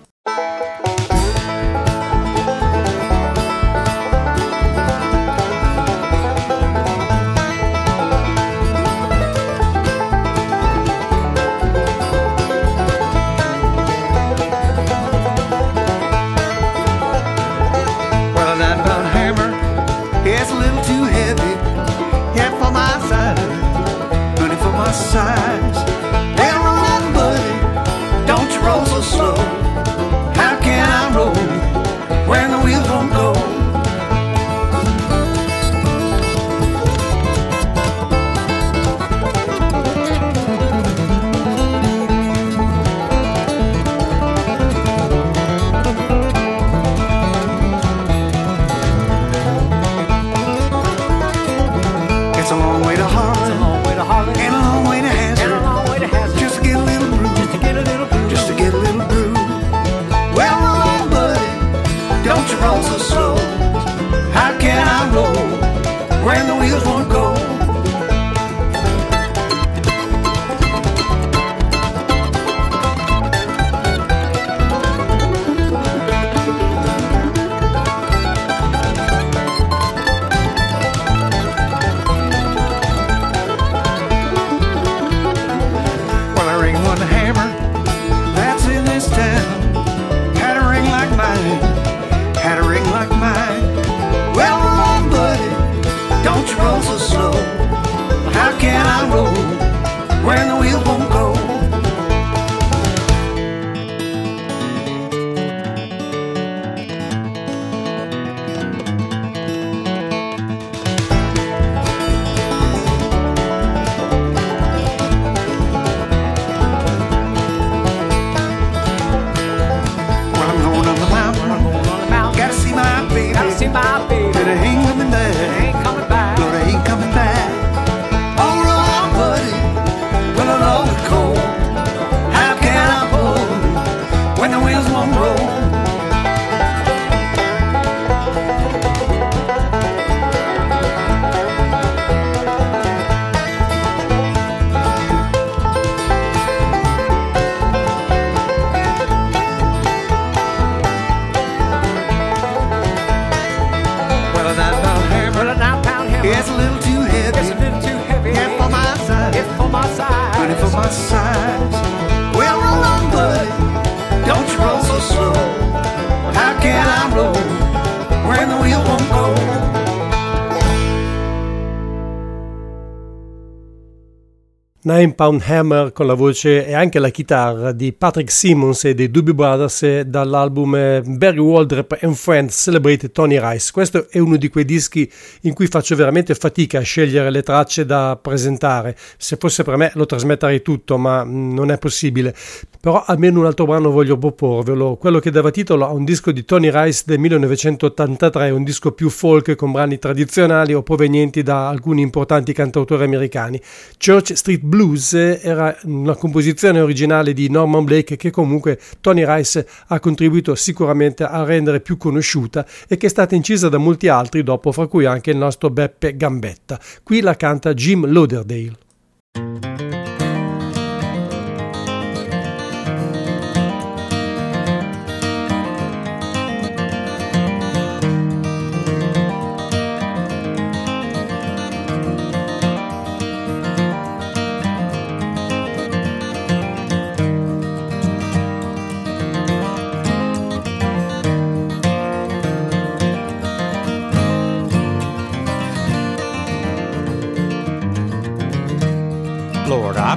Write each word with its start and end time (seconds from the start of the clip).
Nine 175.07 175.15
Pound 175.15 175.43
Hammer 175.47 175.93
con 175.93 176.07
la 176.07 176.15
voce 176.15 176.67
e 176.67 176.75
anche 176.75 176.99
la 176.99 177.11
chitarra 177.11 177.71
di 177.71 177.93
Patrick 177.93 178.31
Simmons 178.31 178.85
e 178.87 178.95
dei 178.95 179.09
Doobie 179.09 179.35
Brothers 179.35 180.01
dall'album 180.01 180.75
eh, 180.75 181.03
Barry 181.05 181.39
Waldrop 181.39 181.99
and 182.01 182.15
Friends 182.15 182.61
Celebrate 182.61 183.13
Tony 183.13 183.39
Rice. 183.41 183.71
Questo 183.71 184.09
è 184.11 184.19
uno 184.19 184.37
di 184.37 184.49
quei 184.49 184.65
dischi 184.65 185.09
in 185.43 185.55
cui 185.55 185.69
faccio 185.69 185.95
veramente 185.95 186.35
fatica 186.35 186.79
a 186.79 186.83
scegliere 186.83 187.31
le 187.31 187.43
tracce 187.43 187.87
da 187.87 188.19
presentare. 188.21 188.97
Se 189.17 189.37
fosse 189.37 189.63
per 189.63 189.77
me 189.77 189.93
lo 189.95 190.07
trasmetterei 190.07 190.61
tutto, 190.61 190.99
ma 190.99 191.25
mm, 191.25 191.55
non 191.55 191.71
è 191.71 191.79
possibile. 191.79 192.35
Però 192.81 193.05
almeno 193.07 193.41
un 193.41 193.47
altro 193.47 193.65
brano 193.65 193.91
voglio 193.91 194.19
proporvelo, 194.19 194.97
quello 194.97 195.21
che 195.21 195.31
dava 195.31 195.51
titolo 195.51 195.87
a 195.87 195.93
un 195.93 196.05
disco 196.05 196.33
di 196.33 196.45
Tony 196.45 196.71
Rice 196.73 197.03
del 197.07 197.21
1983, 197.21 198.51
un 198.51 198.65
disco 198.65 198.91
più 198.91 199.09
folk 199.09 199.55
con 199.55 199.71
brani 199.71 199.99
tradizionali 199.99 200.75
o 200.75 200.83
provenienti 200.83 201.43
da 201.43 201.69
alcuni 201.69 202.03
importanti 202.03 202.53
cantautori 202.53 203.05
americani. 203.05 203.61
Church 203.99 204.37
Street 204.37 204.63
Blues 204.63 204.96
Blues 204.97 205.13
era 205.13 205.77
una 205.85 206.15
composizione 206.15 206.81
originale 206.81 207.35
di 207.35 207.51
Norman 207.51 207.85
Blake 207.85 208.17
che 208.17 208.31
comunque 208.31 208.79
Tony 209.01 209.25
Rice 209.27 209.69
ha 209.89 210.01
contribuito 210.01 210.55
sicuramente 210.55 211.23
a 211.23 211.45
rendere 211.45 211.81
più 211.81 211.99
conosciuta 211.99 212.67
e 212.89 212.97
che 212.97 213.07
è 213.07 213.11
stata 213.11 213.35
incisa 213.35 213.69
da 213.69 213.79
molti 213.79 214.09
altri 214.09 214.43
dopo, 214.43 214.73
fra 214.73 214.87
cui 214.87 215.05
anche 215.05 215.31
il 215.31 215.37
nostro 215.37 215.71
Beppe 215.71 216.17
Gambetta. 216.17 216.81
Qui 217.03 217.21
la 217.21 217.37
canta 217.37 217.75
Jim 217.75 218.11
Lauderdale. 218.11 219.96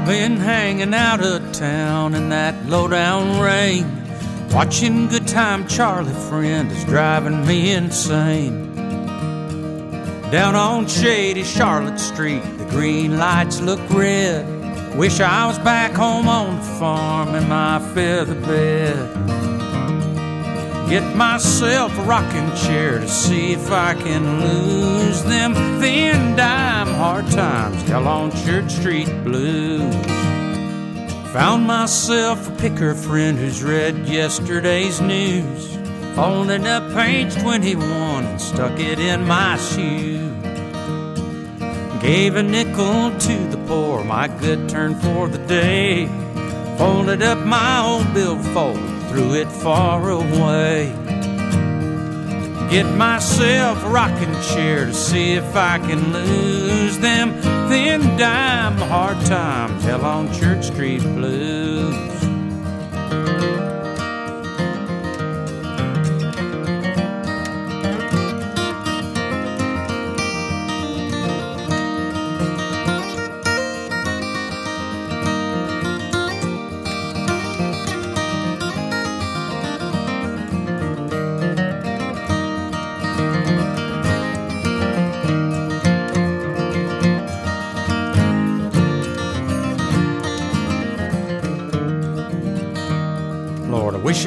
Been 0.09 0.37
hanging 0.37 0.91
out 0.91 1.23
of 1.23 1.51
town 1.51 2.15
in 2.15 2.29
that 2.29 2.65
low 2.65 2.87
down 2.87 3.39
rain. 3.39 3.85
Watching 4.49 5.07
Good 5.07 5.27
Time 5.27 5.67
Charlie 5.67 6.11
friend 6.27 6.71
is 6.71 6.83
driving 6.85 7.45
me 7.45 7.69
insane. 7.69 8.73
Down 10.31 10.55
on 10.55 10.87
shady 10.87 11.43
Charlotte 11.43 11.99
Street, 11.99 12.41
the 12.57 12.65
green 12.71 13.19
lights 13.19 13.61
look 13.61 13.79
red. 13.91 14.97
Wish 14.97 15.19
I 15.19 15.45
was 15.45 15.59
back 15.59 15.91
home 15.91 16.27
on 16.27 16.55
the 16.55 16.63
farm 16.79 17.35
in 17.35 17.47
my 17.47 17.77
feather 17.93 18.33
bed. 18.33 19.58
Get 20.89 21.15
myself 21.15 21.95
a 21.99 22.01
rocking 22.01 22.51
chair 22.55 22.97
to 22.97 23.07
see 23.07 23.53
if 23.53 23.71
I 23.71 23.93
can 23.93 24.41
lose 24.41 25.21
them 25.21 25.53
thin 25.79 26.35
dime 26.35 26.87
hard 26.87 27.27
times 27.29 27.83
down 27.83 28.07
on 28.07 28.31
Church 28.31 28.71
Street 28.71 29.05
blues. 29.23 29.93
Found 31.31 31.67
myself 31.67 32.49
a 32.49 32.51
picker 32.55 32.95
friend 32.95 33.37
who's 33.37 33.61
read 33.61 34.07
yesterday's 34.07 34.99
news. 34.99 35.77
Folded 36.15 36.65
up 36.65 36.91
page 36.95 37.35
21 37.35 38.25
and 38.25 38.41
stuck 38.41 38.79
it 38.79 38.97
in 38.97 39.27
my 39.27 39.57
shoe. 39.57 40.33
Gave 42.01 42.35
a 42.35 42.41
nickel 42.41 43.11
to 43.11 43.47
the 43.49 43.63
poor, 43.67 44.03
my 44.03 44.27
good 44.27 44.67
turn 44.67 44.95
for 44.95 45.27
the 45.27 45.37
day. 45.37 46.07
Folded 46.79 47.21
up 47.21 47.45
my 47.45 47.79
old 47.85 48.11
billfold 48.15 48.98
threw 49.09 49.33
it 49.33 49.51
far 49.51 50.09
away. 50.09 50.93
Get 52.69 52.85
myself 52.95 53.83
a 53.83 53.89
rocking 53.89 54.33
chair 54.53 54.85
to 54.85 54.93
see 54.93 55.33
if 55.33 55.55
I 55.55 55.79
can 55.79 56.13
lose 56.13 56.99
them 56.99 57.33
thin 57.67 58.01
dime 58.17 58.77
hard 58.77 59.19
times 59.25 59.83
hell 59.83 60.05
on 60.05 60.31
Church 60.33 60.67
Street 60.67 61.01
blues. 61.01 62.28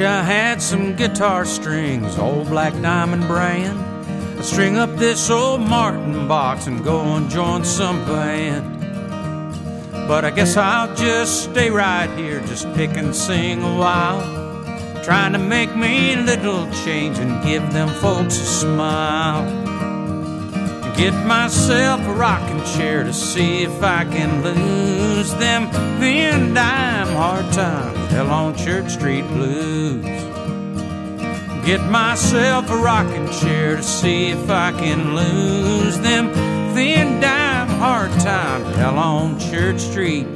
I 0.04 0.22
had 0.22 0.60
some 0.60 0.96
guitar 0.96 1.44
strings, 1.44 2.18
old 2.18 2.48
black 2.48 2.72
diamond 2.80 3.26
brand. 3.26 3.78
I'd 4.38 4.44
string 4.44 4.76
up 4.76 4.96
this 4.96 5.30
old 5.30 5.60
Martin 5.60 6.26
box 6.26 6.66
and 6.66 6.82
go 6.82 7.00
and 7.16 7.30
join 7.30 7.64
some 7.64 8.04
band. 8.04 8.80
But 10.08 10.24
I 10.24 10.30
guess 10.30 10.56
I'll 10.56 10.94
just 10.96 11.44
stay 11.44 11.70
right 11.70 12.08
here, 12.18 12.40
just 12.40 12.72
pick 12.74 12.96
and 12.96 13.14
sing 13.14 13.62
a 13.62 13.76
while. 13.76 14.22
Trying 15.04 15.32
to 15.34 15.38
make 15.38 15.74
me 15.76 16.16
little 16.16 16.70
change 16.84 17.18
and 17.18 17.44
give 17.44 17.72
them 17.72 17.88
folks 18.00 18.38
a 18.38 18.44
smile. 18.44 19.44
Get 20.96 21.14
myself 21.26 22.00
a 22.06 22.12
rocking 22.12 22.62
chair 22.76 23.04
to 23.04 23.12
see 23.12 23.62
if 23.62 23.82
I 23.82 24.04
can 24.04 24.42
lose 24.42 25.34
them 25.34 25.70
thin 26.00 26.54
dime 26.54 27.08
hard 27.08 27.52
times 27.52 28.01
hell 28.12 28.30
on 28.30 28.54
Church 28.54 28.90
Street 28.90 29.26
blues. 29.28 30.04
Get 31.64 31.80
myself 31.88 32.68
a 32.70 32.76
rocking 32.76 33.26
chair 33.40 33.76
to 33.76 33.82
see 33.82 34.28
if 34.28 34.50
I 34.50 34.70
can 34.72 35.16
lose 35.16 35.98
them 36.00 36.30
thin 36.74 37.20
dime 37.20 37.68
hard 37.68 38.10
times 38.20 38.76
hell 38.76 38.98
on 38.98 39.40
Church 39.40 39.80
Street 39.80 40.26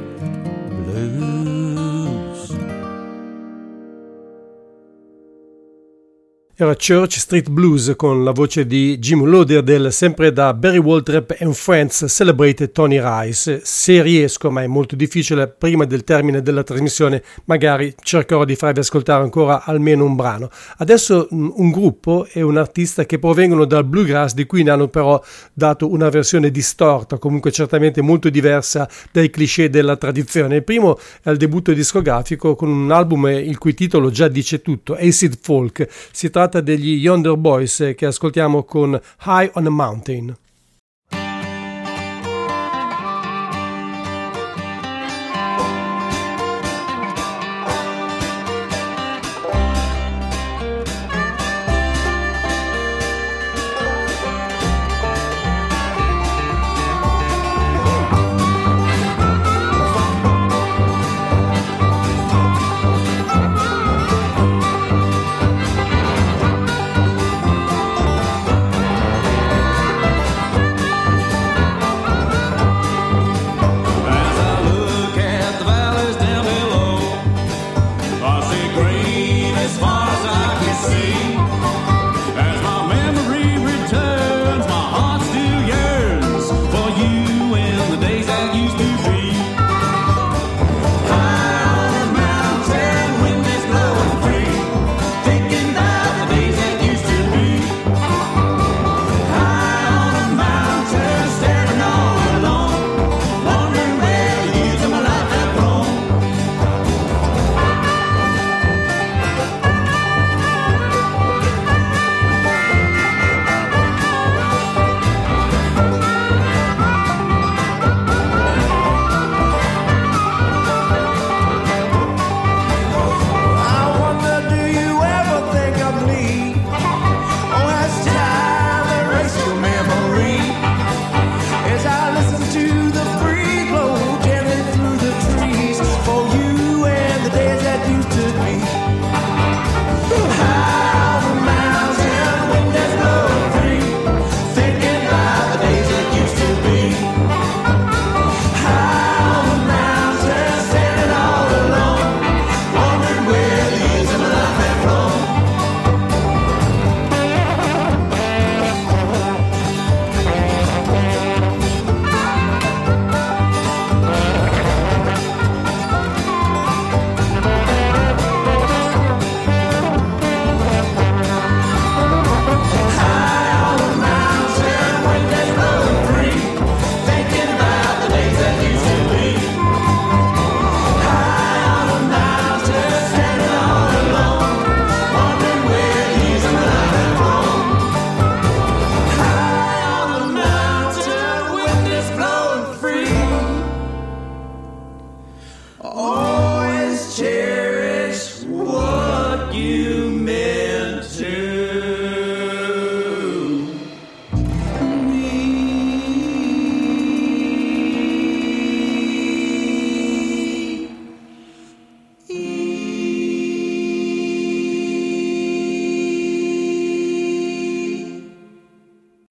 Era 6.59 6.75
Church 6.75 7.19
Street 7.19 7.49
Blues 7.49 7.93
con 7.95 8.23
la 8.23 8.31
voce 8.31 8.65
di 8.65 8.97
Jim 8.97 9.23
Lauderdale, 9.29 9.91
sempre 9.91 10.33
da 10.33 10.55
Barry 10.55 10.79
Waltrip 10.79 11.35
and 11.39 11.53
Friends 11.53 12.05
Celebrate 12.07 12.71
Tony 12.71 12.99
Rice. 12.99 13.61
Se 13.63 14.01
riesco, 14.01 14.49
ma 14.49 14.63
è 14.63 14.65
molto 14.65 14.95
difficile, 14.95 15.47
prima 15.47 15.85
del 15.85 16.03
termine 16.03 16.41
della 16.41 16.63
trasmissione, 16.63 17.21
magari 17.43 17.93
cercherò 18.01 18.43
di 18.43 18.55
farvi 18.55 18.79
ascoltare 18.79 19.21
ancora 19.21 19.65
almeno 19.65 20.03
un 20.03 20.15
brano. 20.15 20.49
Adesso 20.77 21.27
mm, 21.31 21.49
un 21.57 21.69
gruppo 21.69 22.25
e 22.33 22.41
un 22.41 22.57
artista 22.57 23.05
che 23.05 23.19
provengono 23.19 23.65
dal 23.65 23.85
bluegrass, 23.85 24.33
di 24.33 24.47
cui 24.47 24.63
ne 24.63 24.71
hanno 24.71 24.87
però 24.87 25.23
dato 25.53 25.87
una 25.91 26.09
versione 26.09 26.49
distorta, 26.49 27.19
comunque 27.19 27.51
certamente 27.51 28.01
molto 28.01 28.29
diversa 28.29 28.89
dai 29.11 29.29
cliché 29.29 29.69
della 29.69 29.95
tradizione. 29.95 30.55
Il 30.55 30.63
primo 30.63 30.97
è 31.21 31.29
il 31.29 31.37
debutto 31.37 31.71
discografico 31.71 32.55
con 32.55 32.69
un 32.69 32.91
album 32.91 33.27
il 33.27 33.59
cui 33.59 33.75
titolo 33.75 34.09
già 34.09 34.27
dice 34.27 34.63
tutto, 34.63 34.95
Acid 34.95 35.37
Folk. 35.39 35.87
Si 36.11 36.31
tratta 36.31 36.45
tratta 36.47 36.61
degli 36.61 36.95
Yonder 36.95 37.35
Boys 37.35 37.93
che 37.95 38.05
ascoltiamo 38.05 38.63
con 38.63 38.99
High 39.25 39.51
on 39.55 39.65
a 39.65 39.69
Mountain. 39.69 40.35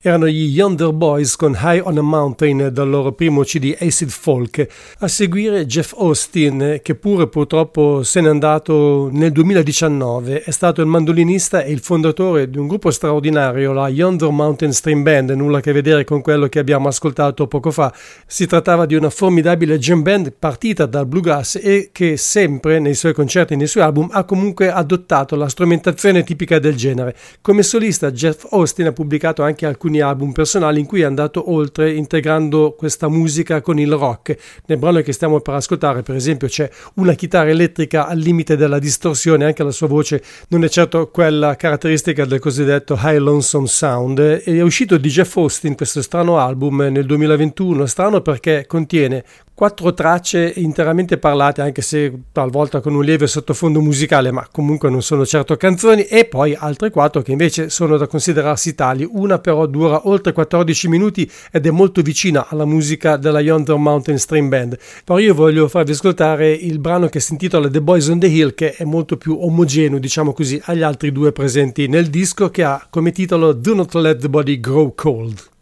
Erano 0.09 0.29
gli 0.29 0.57
Yonder 0.57 0.93
Boys 0.93 1.35
con 1.35 1.59
High 1.61 1.81
on 1.85 1.99
a 1.99 2.03
Mountain 2.03 2.71
dal 2.73 2.89
loro 2.89 3.11
primo 3.11 3.43
CD 3.43 3.75
Acid 3.77 4.09
Folk. 4.09 4.67
A 5.01 5.09
seguire 5.09 5.67
Jeff 5.67 5.93
Austin, 5.97 6.79
che 6.81 6.95
pure 6.95 7.27
purtroppo 7.27 8.05
se 8.05 8.21
n'è 8.21 8.29
andato 8.29 9.09
nel 9.11 9.33
2019, 9.33 10.43
è 10.43 10.51
stato 10.53 10.81
il 10.81 10.87
mandolinista 10.87 11.65
e 11.65 11.73
il 11.73 11.81
fondatore 11.81 12.49
di 12.49 12.57
un 12.57 12.69
gruppo 12.69 12.93
straordinario, 12.93 13.73
la 13.73 13.89
Yonder 13.89 14.31
Mountain 14.31 14.73
Stream 14.73 15.03
Band, 15.03 15.31
nulla 15.31 15.59
a 15.59 15.61
che 15.61 15.73
vedere 15.73 16.05
con 16.05 16.23
quello 16.23 16.47
che 16.47 16.61
abbiamo 16.61 16.87
ascoltato 16.87 17.49
poco 17.49 17.73
fa. 17.73 17.93
Si 18.27 18.47
trattava 18.47 18.87
di 18.87 18.95
una 18.95 19.11
formidabile 19.11 19.79
jam 19.79 20.03
band 20.03 20.35
partita 20.39 20.87
dal 20.87 21.07
bluegrass 21.07 21.59
e 21.61 21.91
che 21.91 22.17
sempre 22.17 22.79
nei 22.79 22.95
suoi 22.95 23.13
concerti 23.13 23.55
e 23.55 23.57
nei 23.57 23.67
suoi 23.67 23.83
album 23.83 24.09
ha 24.13 24.23
comunque 24.23 24.71
adottato 24.71 25.35
la 25.35 25.49
strumentazione 25.49 26.23
tipica 26.23 26.61
del 26.61 26.77
genere. 26.77 27.17
Come 27.41 27.65
solista 27.65 28.13
Jeff 28.13 28.47
Austin 28.53 28.87
ha 28.87 28.93
pubblicato 28.93 29.43
anche 29.43 29.67
alcuni 29.67 29.95
alcuni 29.97 30.01
album 30.01 30.33
personali 30.33 30.81
in 30.81 30.87
cui 30.87 31.01
è 31.01 31.05
andato 31.05 31.51
oltre 31.53 31.93
integrando 31.93 32.75
questa 32.77 33.09
musica 33.09 33.61
con 33.61 33.79
il 33.79 33.93
rock. 33.93 34.37
Nel 34.67 34.79
brano 34.79 35.01
che 35.01 35.13
stiamo 35.13 35.41
per 35.41 35.55
ascoltare, 35.55 36.03
per 36.03 36.15
esempio, 36.15 36.49
c'è 36.49 36.69
una 36.95 37.15
chitarra 37.15 37.51
elettrica 37.51 38.07
al 38.07 38.19
limite 38.19 38.57
della 38.57 38.79
distorsione, 38.79 39.45
anche 39.45 39.63
la 39.63 39.71
sua 39.71 39.87
voce 39.87 40.23
non 40.49 40.65
è 40.65 40.69
certo 40.69 41.09
quella 41.09 41.57
caratteristica 41.57 42.25
del 42.25 42.39
cosiddetto 42.39 42.99
High 43.01 43.19
Lonesome 43.19 43.67
Sound. 43.67 44.19
E 44.19 44.43
è 44.45 44.63
uscito 44.63 44.97
di 44.99 45.09
Jeff 45.09 45.37
Austin 45.37 45.75
questo 45.75 46.03
strano 46.03 46.39
album 46.39 46.89
nel 46.91 47.07
2021, 47.07 47.87
strano 47.87 48.21
perché 48.21 48.65
contiene 48.67 49.25
quattro 49.57 49.95
tracce 49.95 50.53
interamente 50.57 51.17
parlate, 51.17 51.63
anche 51.63 51.81
se 51.81 52.13
talvolta 52.31 52.81
con 52.81 52.95
un 52.95 53.03
lieve 53.03 53.27
sottofondo 53.27 53.81
musicale, 53.81 54.31
ma 54.31 54.47
comunque 54.53 54.91
non 54.91 55.01
sono 55.01 55.25
certo 55.25 55.57
canzoni, 55.57 56.03
e 56.03 56.27
poi 56.27 56.55
altre 56.55 56.91
quattro 56.91 57.23
che 57.23 57.33
invece 57.33 57.71
sono 57.71 57.97
da 57.97 58.07
considerarsi 58.07 58.75
tali. 58.75 59.09
Una 59.11 59.39
però 59.39 59.65
dura 59.65 60.07
oltre 60.09 60.33
14 60.33 60.89
minuti 60.89 61.29
ed 61.51 61.65
è 61.65 61.71
molto 61.71 62.03
vicina 62.03 62.49
alla 62.51 62.67
musica 62.67 63.17
della 63.17 63.41
Yonder 63.41 63.77
Mountain 63.77 64.19
Stream 64.19 64.51
Band. 64.51 64.77
Però 65.03 65.19
io 65.19 65.33
voglio 65.33 65.69
farvi 65.69 65.93
ascoltare 65.93 66.53
il 66.53 66.79
brano 66.79 67.09
che 67.09 67.21
si 67.21 67.33
intitola 67.33 67.71
The 67.71 67.81
Boys 67.81 68.09
on 68.09 68.19
the 68.19 68.27
Hill, 68.27 68.53
che 68.53 68.75
è 68.75 68.85
molto 68.85 69.17
più 69.17 69.39
omogeneo, 69.41 69.99
diciamo 69.99 70.35
così, 70.35 70.61
agli 70.67 70.83
altri 70.83 71.13
due 71.13 71.33
presenti 71.33 71.89
nel 71.89 72.09
disco, 72.09 72.51
che 72.51 72.63
ha 72.63 72.87
come 72.91 73.11
titolo 73.11 73.55
Do 73.55 73.75
Not 73.75 73.95
Let 73.95 74.21
the 74.21 74.29
Body 74.29 74.61
Grow 74.61 74.95
Cold. 74.95 75.55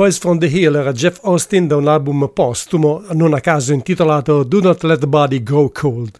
Boys 0.00 0.16
from 0.16 0.38
the 0.38 0.48
Hill 0.48 0.76
era 0.76 0.92
Jeff 0.92 1.18
Austin 1.24 1.66
da 1.66 1.76
un 1.76 1.86
album 1.86 2.30
postumo, 2.32 3.02
non 3.12 3.34
a 3.34 3.40
caso 3.40 3.74
intitolato 3.74 4.44
Do 4.44 4.62
Not 4.62 4.82
Let 4.82 5.00
the 5.00 5.06
Body 5.06 5.42
Go 5.42 5.70
Cold. 5.70 6.18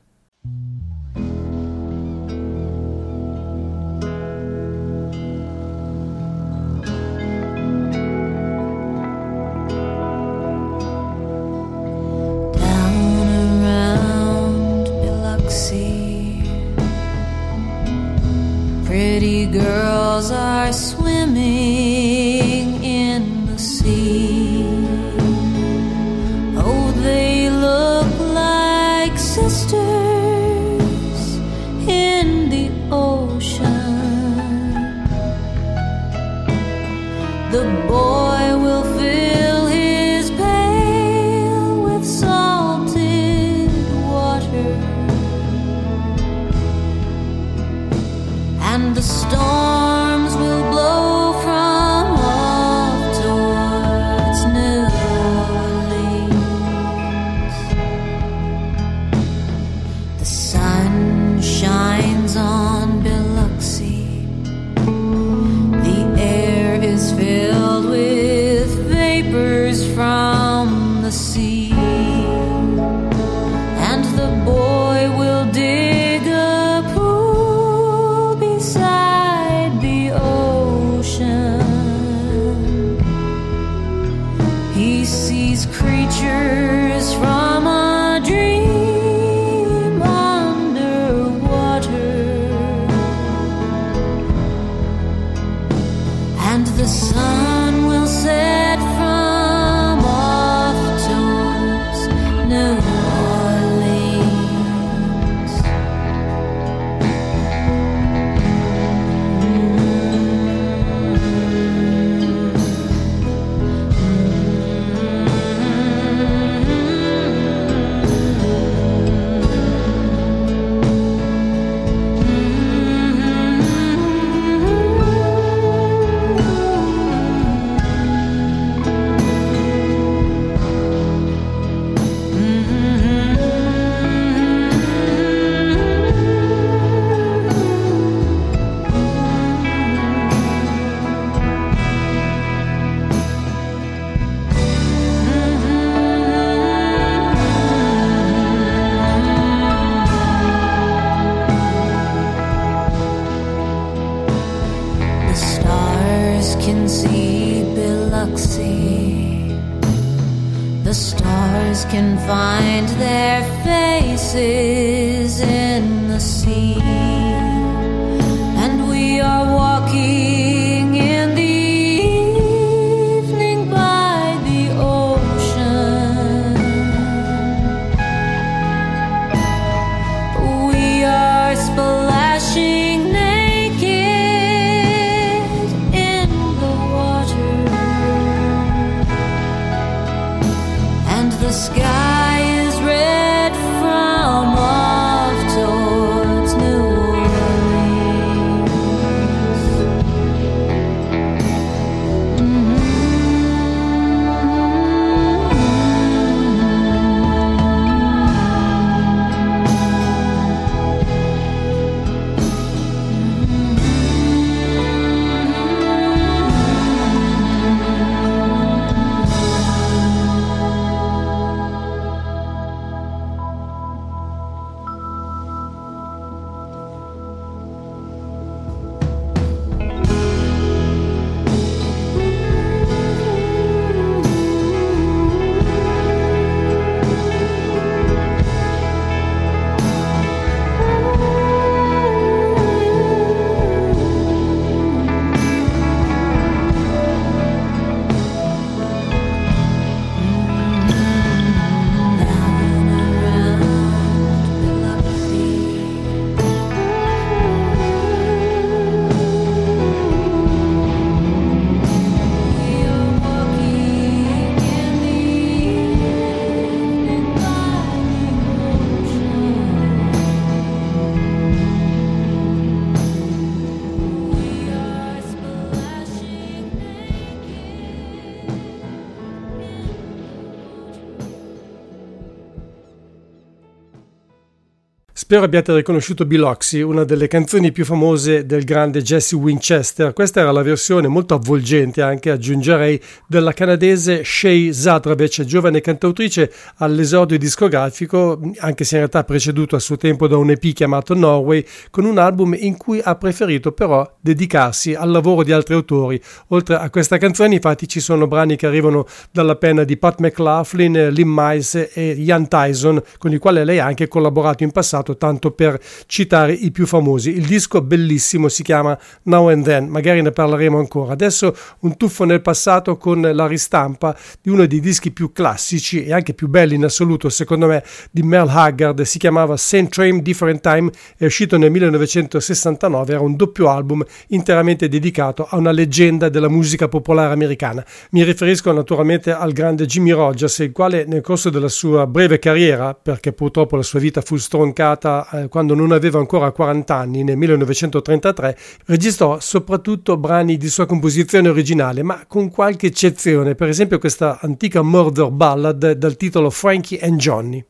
Spero 285.30 285.44
abbiate 285.44 285.72
riconosciuto 285.72 286.26
Biloxi, 286.26 286.80
una 286.80 287.04
delle 287.04 287.28
canzoni 287.28 287.70
più 287.70 287.84
famose 287.84 288.46
del 288.46 288.64
grande 288.64 289.00
Jesse 289.00 289.36
Winchester. 289.36 290.12
Questa 290.12 290.40
era 290.40 290.50
la 290.50 290.62
versione 290.62 291.06
molto 291.06 291.34
avvolgente, 291.34 292.02
anche 292.02 292.32
aggiungerei, 292.32 293.00
della 293.28 293.52
canadese 293.52 294.24
Shay 294.24 294.72
Zadravec, 294.72 295.44
giovane 295.44 295.80
cantautrice 295.80 296.52
all'esordio 296.78 297.38
discografico, 297.38 298.40
anche 298.58 298.82
se 298.82 298.94
in 298.96 299.02
realtà 299.02 299.22
preceduto 299.22 299.76
a 299.76 299.78
suo 299.78 299.96
tempo 299.96 300.26
da 300.26 300.36
un 300.36 300.50
EP 300.50 300.72
chiamato 300.72 301.14
Norway, 301.14 301.64
con 301.90 302.06
un 302.06 302.18
album 302.18 302.56
in 302.58 302.76
cui 302.76 303.00
ha 303.00 303.14
preferito 303.14 303.70
però 303.70 304.16
dedicarsi 304.20 304.94
al 304.94 305.12
lavoro 305.12 305.44
di 305.44 305.52
altri 305.52 305.74
autori. 305.74 306.20
Oltre 306.48 306.74
a 306.74 306.90
questa 306.90 307.18
canzone, 307.18 307.54
infatti, 307.54 307.86
ci 307.86 308.00
sono 308.00 308.26
brani 308.26 308.56
che 308.56 308.66
arrivano 308.66 309.06
dalla 309.30 309.54
penna 309.54 309.84
di 309.84 309.96
Pat 309.96 310.18
McLaughlin, 310.18 311.10
Lim 311.12 311.32
Miles 311.32 311.90
e 311.94 312.16
Ian 312.18 312.48
Tyson, 312.48 313.00
con 313.16 313.32
i 313.32 313.38
quali 313.38 313.64
lei 313.64 313.78
ha 313.78 313.86
anche 313.86 314.08
collaborato 314.08 314.64
in 314.64 314.72
passato 314.72 315.18
tanto 315.20 315.50
per 315.50 315.78
citare 316.06 316.54
i 316.54 316.70
più 316.70 316.87
famosi. 316.87 317.37
Il 317.37 317.44
disco 317.44 317.83
bellissimo 317.83 318.48
si 318.48 318.62
chiama 318.62 318.98
Now 319.24 319.50
and 319.50 319.64
Then, 319.64 319.88
magari 319.88 320.22
ne 320.22 320.30
parleremo 320.30 320.78
ancora. 320.78 321.12
Adesso 321.12 321.54
un 321.80 321.98
tuffo 321.98 322.24
nel 322.24 322.40
passato 322.40 322.96
con 322.96 323.20
la 323.20 323.46
ristampa 323.46 324.16
di 324.40 324.48
uno 324.48 324.64
dei 324.64 324.80
dischi 324.80 325.11
più 325.11 325.30
classici 325.33 326.02
e 326.04 326.14
anche 326.14 326.33
più 326.33 326.48
belli 326.48 326.74
in 326.74 326.85
assoluto, 326.85 327.28
secondo 327.28 327.66
me, 327.66 327.85
di 328.11 328.22
Mel 328.22 328.48
Haggard. 328.48 329.02
Si 329.02 329.18
chiamava 329.18 329.59
Same 329.59 329.88
Train 329.88 330.22
Different 330.22 330.62
Time, 330.62 330.90
è 331.18 331.26
uscito 331.26 331.59
nel 331.59 331.70
1969, 331.70 333.12
era 333.12 333.20
un 333.20 333.37
doppio 333.37 333.68
album 333.68 334.02
interamente 334.28 334.88
dedicato 334.88 335.46
a 335.48 335.59
una 335.59 335.72
leggenda 335.72 336.30
della 336.30 336.48
musica 336.48 336.88
popolare 336.88 337.35
americana. 337.35 337.85
Mi 338.12 338.24
riferisco 338.24 338.72
naturalmente 338.72 339.33
al 339.33 339.52
grande 339.52 339.85
Jimmy 339.85 340.12
Rogers, 340.12 340.59
il 340.61 340.72
quale 340.72 341.04
nel 341.04 341.20
corso 341.20 341.50
della 341.50 341.68
sua 341.68 342.06
breve 342.06 342.38
carriera, 342.38 342.94
perché 342.94 343.33
purtroppo 343.33 343.76
la 343.76 343.83
sua 343.83 344.00
vita 344.00 344.22
fu 344.22 344.37
stroncata 344.37 345.10
nata 345.11 345.29
eh, 345.31 345.49
quando 345.49 345.75
non 345.75 345.92
aveva 345.92 346.18
ancora 346.18 346.51
40 346.53 346.94
anni, 346.94 347.25
nel 347.25 347.37
1933, 347.37 348.57
registrò 348.87 349.40
soprattutto 349.40 350.16
brani 350.16 350.57
di 350.57 350.68
sua 350.68 350.87
composizione 350.87 351.49
originale, 351.49 352.03
ma 352.03 352.25
con 352.27 352.51
qualche 352.51 352.87
eccezione, 352.87 353.55
per 353.55 353.68
esempio 353.68 353.99
questa 353.99 354.38
antica 354.40 354.83
murder 354.83 355.31
ballad 355.31 355.92
dal 355.92 356.16
titolo 356.16 356.51
Frankie 356.51 357.01
and 357.01 357.16
Johnny. 357.16 357.64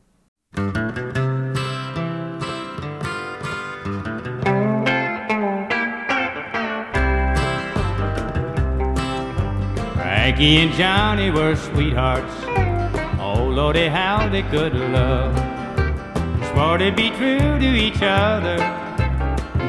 Frankie 9.95 10.61
and 10.61 10.71
Johnny 10.73 11.29
were 11.29 11.55
sweethearts. 11.55 12.33
Oh, 13.19 13.47
Lordy, 13.49 13.87
how 13.87 14.29
they 14.29 14.43
could 14.43 14.73
love. 14.73 15.50
Swore 16.51 16.77
to 16.77 16.91
be 16.91 17.09
true 17.11 17.59
to 17.59 17.65
each 17.65 18.01
other, 18.01 18.57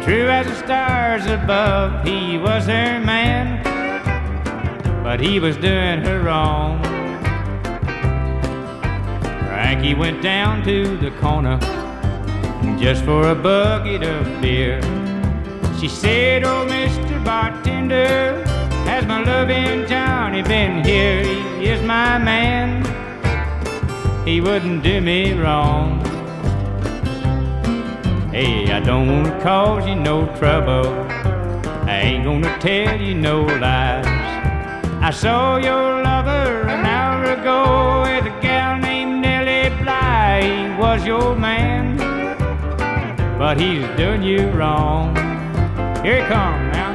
true 0.05 0.29
as 0.29 0.47
the 0.47 0.55
stars 0.57 1.27
above. 1.27 2.05
He 2.05 2.39
was 2.39 2.67
her 2.67 3.01
man, 3.01 3.63
but 5.03 5.21
he 5.21 5.39
was 5.39 5.57
doing 5.57 6.01
her 6.05 6.23
wrong. 6.23 6.83
Frankie 9.47 9.95
went 9.95 10.23
down 10.23 10.65
to 10.65 10.97
the 10.97 11.11
corner 11.13 11.59
just 12.79 13.05
for 13.05 13.29
a 13.29 13.35
bucket 13.35 14.03
of 14.03 14.41
beer. 14.41 14.81
She 15.79 15.89
said, 15.89 16.45
Oh, 16.45 16.67
Mr. 16.69 17.25
Bartender, 17.25 18.45
has 18.87 19.07
my 19.07 19.23
loving 19.23 19.87
Johnny 19.87 20.43
been 20.43 20.85
here? 20.85 21.23
He 21.23 21.69
is 21.69 21.81
my 21.83 22.19
man. 22.19 22.83
He 24.27 24.41
wouldn't 24.41 24.83
do 24.83 25.01
me 25.01 25.33
wrong. 25.35 26.01
Hey, 28.33 28.73
I 28.73 28.81
don't 28.81 29.09
wanna 29.09 29.43
cause 29.43 29.87
you 29.87 29.95
no 29.95 30.25
trouble. 30.39 30.87
I 31.87 32.01
ain't 32.03 32.25
gonna 32.25 32.59
tell 32.61 32.99
you 32.99 33.15
no 33.15 33.43
lies. 33.43 34.07
I 35.03 35.11
saw 35.11 35.59
your 35.59 36.03
lover 36.03 36.63
an 36.67 36.87
hour 36.87 37.25
ago 37.25 38.01
with 38.01 38.33
a 38.33 38.41
gal 38.41 38.79
named 38.79 39.21
Nellie 39.21 39.69
Bly. 39.83 40.41
He 40.45 40.81
was 40.81 41.05
your 41.05 41.37
man, 41.37 41.99
but 43.39 43.61
he's 43.61 43.87
doing 43.99 44.23
you 44.23 44.49
wrong. 44.53 45.15
Here 46.03 46.23
he 46.23 46.27
comes. 46.27 46.92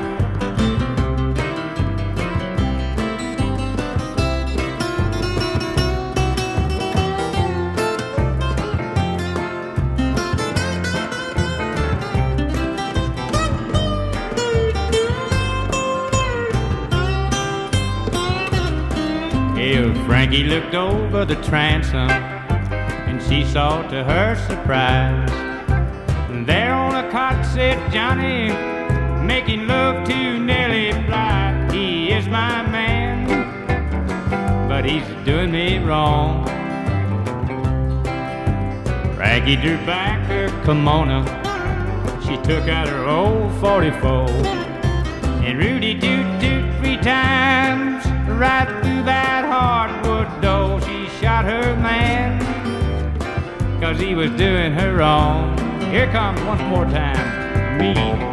Frankie 19.68 20.46
looked 20.46 20.76
over 20.76 21.26
the 21.26 21.36
transom 21.44 22.10
and 22.10 23.22
she 23.22 23.44
saw 23.44 23.82
to 23.90 24.02
her 24.02 24.36
surprise. 24.48 25.30
There 26.46 26.74
on 26.74 26.96
a 26.96 27.12
cot 27.12 27.46
sat 27.46 27.92
Johnny 27.92 28.48
making 29.26 29.68
love 29.68 30.08
to 30.08 30.40
Nellie 30.40 30.94
Bly. 31.06 31.68
He 31.74 32.14
is 32.14 32.30
my 32.30 32.66
man, 32.68 33.28
but 34.70 34.86
he's 34.86 35.04
doing 35.26 35.52
me 35.52 35.80
wrong. 35.80 36.46
Frankie 39.18 39.58
drew 39.58 39.76
back 39.86 40.26
her 40.28 40.48
kimono. 40.64 41.26
She 42.22 42.38
took 42.38 42.70
out 42.70 42.88
her 42.88 43.06
old 43.06 43.52
44 43.60 44.30
and 45.44 45.58
Rudy 45.58 45.94
toot 46.00 46.40
toot 46.40 46.78
three 46.80 46.98
times 46.98 48.17
right 48.28 48.68
through 48.84 49.04
that 49.04 49.46
hardwood 49.46 50.42
door. 50.42 50.82
She 50.82 51.08
shot 51.20 51.46
her 51.46 51.76
man, 51.78 52.40
cause 53.82 54.00
he 54.00 54.16
was 54.16 54.32
doing 54.32 54.74
her 54.74 54.98
wrong. 54.98 55.58
Here 55.92 56.12
comes 56.12 56.42
one 56.42 56.64
more 56.66 56.86
time, 56.86 57.78
me. 57.80 58.27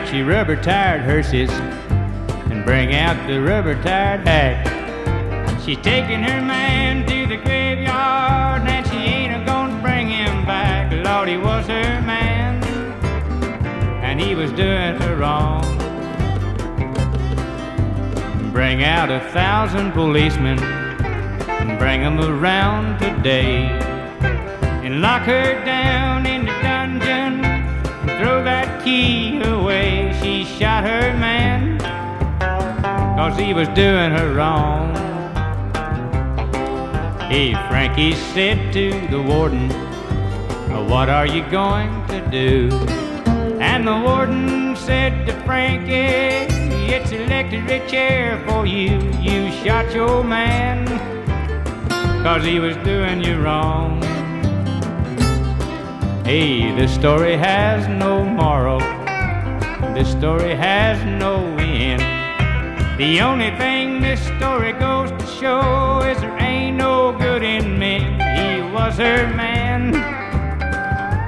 Bring 0.00 0.08
out 0.08 0.16
your 0.16 0.26
rubber 0.26 0.56
tired 0.56 1.02
hearses 1.02 1.50
and 2.50 2.64
bring 2.64 2.94
out 2.94 3.28
the 3.28 3.38
rubber 3.38 3.74
tired 3.82 4.26
hack. 4.26 4.66
She's 5.60 5.76
taking 5.76 6.22
her 6.22 6.40
man 6.40 7.06
to 7.06 7.26
the 7.26 7.36
graveyard 7.36 8.62
and 8.62 8.86
she 8.86 8.96
ain't 8.96 9.42
a 9.42 9.44
gonna 9.44 9.78
bring 9.82 10.08
him 10.08 10.46
back. 10.46 10.90
Lord, 11.04 11.28
he 11.28 11.36
was 11.36 11.66
her 11.66 12.00
man 12.00 12.64
and 14.02 14.18
he 14.18 14.34
was 14.34 14.50
doing 14.52 14.96
her 15.02 15.16
wrong. 15.16 15.62
Bring 18.52 18.82
out 18.82 19.10
a 19.10 19.20
thousand 19.32 19.92
policemen 19.92 20.58
and 20.60 21.78
bring 21.78 22.00
them 22.00 22.18
around 22.20 22.98
today 22.98 23.66
and 24.82 25.02
lock 25.02 25.22
her 25.24 25.62
down 25.66 26.24
in 26.24 26.46
the 26.46 26.52
dungeon 26.62 27.44
and 27.44 28.18
throw 28.18 28.42
that 28.42 28.82
key 28.82 29.40
away. 29.42 29.89
She 30.22 30.44
shot 30.44 30.84
her 30.84 31.16
man, 31.16 31.78
cause 33.16 33.38
he 33.38 33.54
was 33.54 33.68
doing 33.68 34.10
her 34.10 34.34
wrong. 34.34 34.94
Hey, 37.30 37.54
Frankie 37.70 38.12
said 38.12 38.70
to 38.74 38.90
the 39.08 39.22
warden, 39.22 39.70
What 40.90 41.08
are 41.08 41.24
you 41.24 41.42
going 41.50 42.06
to 42.08 42.20
do? 42.30 42.68
And 43.60 43.88
the 43.88 43.98
warden 43.98 44.76
said 44.76 45.26
to 45.26 45.32
Frankie, 45.44 46.52
It's 46.92 47.12
electric 47.12 47.88
chair 47.88 48.44
for 48.46 48.66
you. 48.66 48.98
You 49.22 49.50
shot 49.64 49.90
your 49.94 50.22
man, 50.22 50.86
cause 52.22 52.44
he 52.44 52.58
was 52.58 52.76
doing 52.78 53.24
you 53.24 53.40
wrong. 53.40 54.02
Hey, 56.26 56.74
this 56.74 56.94
story 56.94 57.38
has 57.38 57.88
no 57.88 58.22
moral. 58.22 58.99
This 59.94 60.10
story 60.10 60.54
has 60.54 61.04
no 61.04 61.56
end. 61.58 62.00
The 62.98 63.20
only 63.20 63.50
thing 63.56 64.00
this 64.00 64.20
story 64.36 64.72
goes 64.72 65.10
to 65.10 65.26
show 65.26 66.00
is 66.02 66.20
there 66.20 66.38
ain't 66.40 66.76
no 66.76 67.12
good 67.18 67.42
in 67.42 67.78
men. 67.78 68.20
He 68.36 68.62
was 68.72 68.96
her 68.98 69.26
man, 69.34 69.94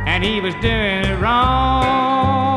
and 0.06 0.22
he 0.22 0.40
was 0.40 0.54
doing 0.56 1.04
it 1.04 1.20
wrong. 1.20 2.51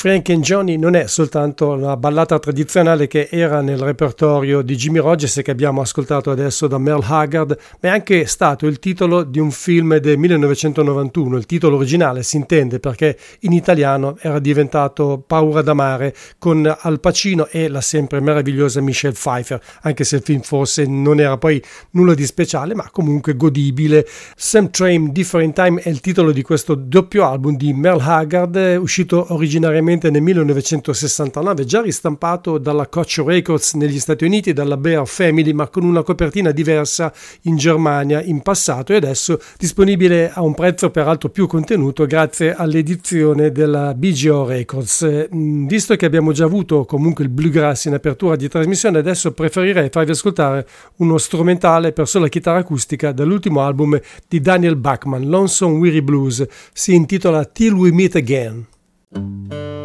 Frank 0.00 0.30
and 0.30 0.42
Johnny 0.42 0.78
non 0.78 0.94
è 0.94 1.06
soltanto 1.06 1.68
una 1.72 1.94
ballata 1.94 2.38
tradizionale 2.38 3.06
che 3.06 3.28
era 3.30 3.60
nel 3.60 3.76
repertorio 3.76 4.62
di 4.62 4.74
Jimmy 4.74 4.98
Rogers 4.98 5.36
e 5.36 5.42
che 5.42 5.50
abbiamo 5.50 5.82
ascoltato 5.82 6.30
adesso 6.30 6.66
da 6.66 6.78
Merle 6.78 7.04
Haggard, 7.06 7.58
ma 7.80 7.90
è 7.90 7.92
anche 7.92 8.24
stato 8.24 8.66
il 8.66 8.78
titolo 8.78 9.24
di 9.24 9.38
un 9.38 9.50
film 9.50 9.98
del 9.98 10.16
1991. 10.16 11.36
Il 11.36 11.44
titolo 11.44 11.76
originale 11.76 12.22
si 12.22 12.38
intende 12.38 12.80
perché 12.80 13.14
in 13.40 13.52
italiano 13.52 14.16
era 14.22 14.38
diventato 14.38 15.22
Paura 15.26 15.60
d'amare 15.60 16.14
con 16.38 16.74
Al 16.80 16.98
Pacino 16.98 17.48
e 17.48 17.68
la 17.68 17.82
sempre 17.82 18.20
meravigliosa 18.20 18.80
Michelle 18.80 19.12
Pfeiffer, 19.12 19.60
anche 19.82 20.04
se 20.04 20.16
il 20.16 20.22
film 20.22 20.40
forse 20.40 20.86
non 20.86 21.20
era 21.20 21.36
poi 21.36 21.62
nulla 21.90 22.14
di 22.14 22.24
speciale, 22.24 22.74
ma 22.74 22.88
comunque 22.90 23.36
godibile. 23.36 24.06
Sam 24.34 24.70
Train 24.70 25.12
Different 25.12 25.54
Time 25.54 25.82
è 25.82 25.90
il 25.90 26.00
titolo 26.00 26.32
di 26.32 26.40
questo 26.40 26.74
doppio 26.74 27.26
album 27.26 27.54
di 27.58 27.74
Merle 27.74 28.02
Haggard, 28.02 28.78
uscito 28.80 29.26
originariamente 29.34 29.88
inizialmente 29.90 30.10
nel 30.10 30.22
1969, 30.22 31.64
già 31.64 31.80
ristampato 31.80 32.58
dalla 32.58 32.86
Koch 32.86 33.22
Records 33.24 33.74
negli 33.74 33.98
Stati 33.98 34.24
Uniti 34.24 34.50
e 34.50 34.52
dalla 34.52 34.76
Bear 34.76 35.06
Family, 35.06 35.52
ma 35.52 35.68
con 35.68 35.84
una 35.84 36.02
copertina 36.02 36.52
diversa 36.52 37.12
in 37.42 37.56
Germania 37.56 38.22
in 38.22 38.40
passato 38.40 38.92
e 38.92 38.96
adesso 38.96 39.40
disponibile 39.58 40.30
a 40.32 40.42
un 40.42 40.54
prezzo 40.54 40.90
peraltro 40.90 41.28
più 41.28 41.46
contenuto 41.46 42.06
grazie 42.06 42.54
all'edizione 42.54 43.50
della 43.50 43.94
BGO 43.94 44.46
Records. 44.46 45.28
Mm, 45.34 45.66
visto 45.66 45.96
che 45.96 46.06
abbiamo 46.06 46.32
già 46.32 46.44
avuto 46.44 46.84
comunque 46.84 47.24
il 47.24 47.30
bluegrass 47.30 47.86
in 47.86 47.94
apertura 47.94 48.36
di 48.36 48.48
trasmissione, 48.48 48.98
adesso 48.98 49.32
preferirei 49.32 49.88
farvi 49.90 50.12
ascoltare 50.12 50.66
uno 50.96 51.18
strumentale 51.18 51.92
per 51.92 52.06
sola 52.06 52.28
chitarra 52.28 52.58
acustica 52.58 53.12
dall'ultimo 53.12 53.62
album 53.62 53.98
di 54.28 54.40
Daniel 54.40 54.76
Bachman, 54.76 55.28
Lonesome 55.28 55.78
Weary 55.78 56.00
Blues. 56.00 56.46
Si 56.72 56.94
intitola 56.94 57.44
Till 57.44 57.72
We 57.72 57.92
Meet 57.92 58.16
Again. 58.16 59.78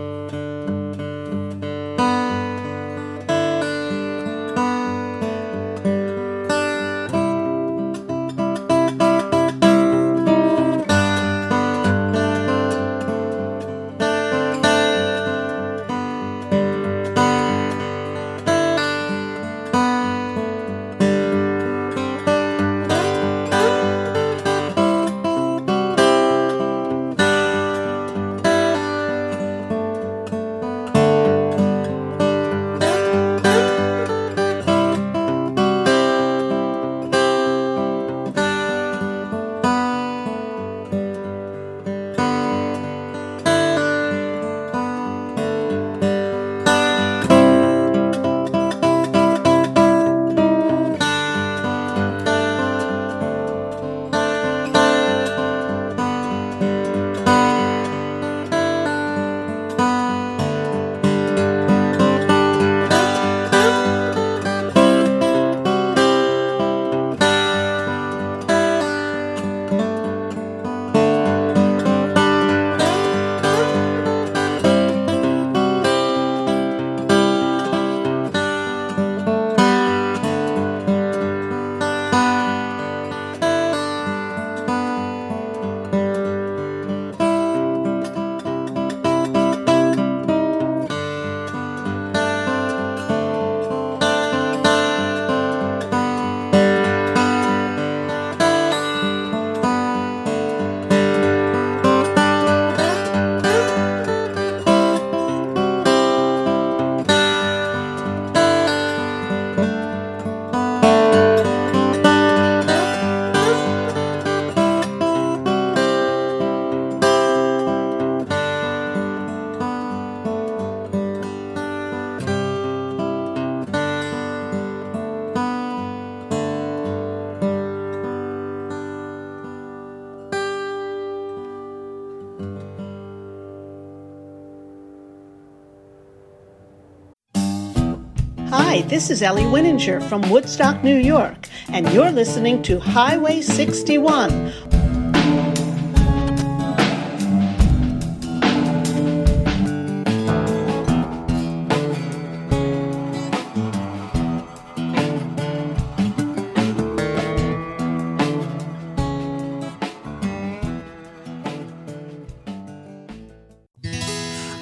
This 138.87 139.09
is 139.09 139.23
Ellie 139.23 139.43
Winninger 139.43 140.01
from 140.07 140.21
Woodstock, 140.29 140.83
New 140.83 140.97
York, 140.97 141.49
and 141.69 141.91
you're 141.91 142.11
listening 142.11 142.61
to 142.63 142.79
Highway 142.79 143.41
61. 143.41 144.53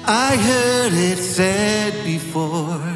I 0.06 0.36
heard 0.36 0.92
it 0.92 1.18
said 1.18 2.04
before 2.04 2.93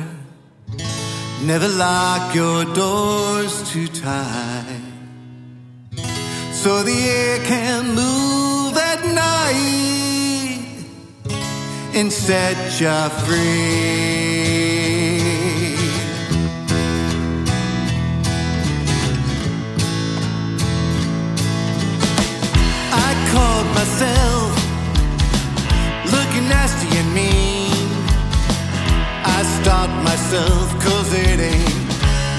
Never 1.48 1.68
lock 1.68 2.34
your 2.34 2.66
doors 2.74 3.72
too 3.72 3.88
tight 3.88 4.82
so 6.52 6.82
the 6.82 6.92
air 6.92 7.38
can 7.46 7.94
move 7.94 8.76
at 8.76 9.02
night 9.06 10.84
and 11.94 12.12
set 12.12 12.78
you 12.78 13.08
free. 13.24 14.58
I 22.92 23.10
caught 23.32 23.66
myself 23.78 24.52
looking 26.12 26.46
nasty 26.50 26.88
and 26.98 27.14
mean. 27.14 27.47
Stopped 29.68 30.02
myself 30.02 30.80
cause 30.80 31.12
it 31.12 31.38
ain't 31.38 31.88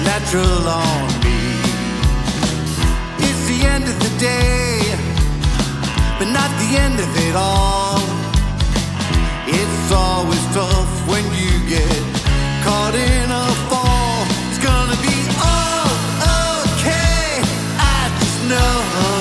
natural 0.02 0.66
on 0.66 1.06
me. 1.22 1.38
It's 3.18 3.42
the 3.46 3.58
end 3.72 3.84
of 3.84 3.96
the 4.00 4.12
day, 4.18 4.80
but 6.18 6.26
not 6.38 6.50
the 6.58 6.70
end 6.76 6.98
of 6.98 7.10
it 7.28 7.36
all. 7.36 8.02
It's 9.46 9.92
always 9.92 10.44
tough 10.52 10.92
when 11.06 11.22
you 11.42 11.54
get 11.68 12.02
caught 12.64 12.96
in 12.96 13.30
a 13.30 13.46
fall. 13.70 14.26
It's 14.48 14.58
gonna 14.58 14.98
be 14.98 15.18
all 15.38 15.86
okay. 16.66 17.38
I 17.78 18.10
just 18.18 18.40
know. 18.50 19.19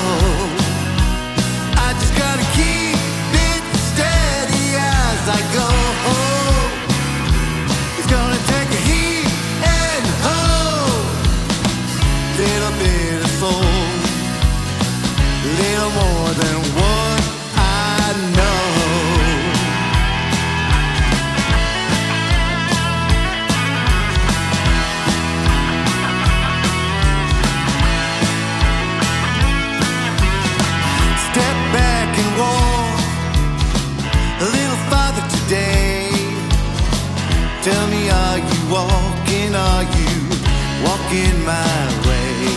Asking 41.09 41.43
my 41.43 41.87
way. 42.07 42.49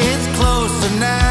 It's 0.00 0.26
closer 0.36 0.94
now 1.00 1.27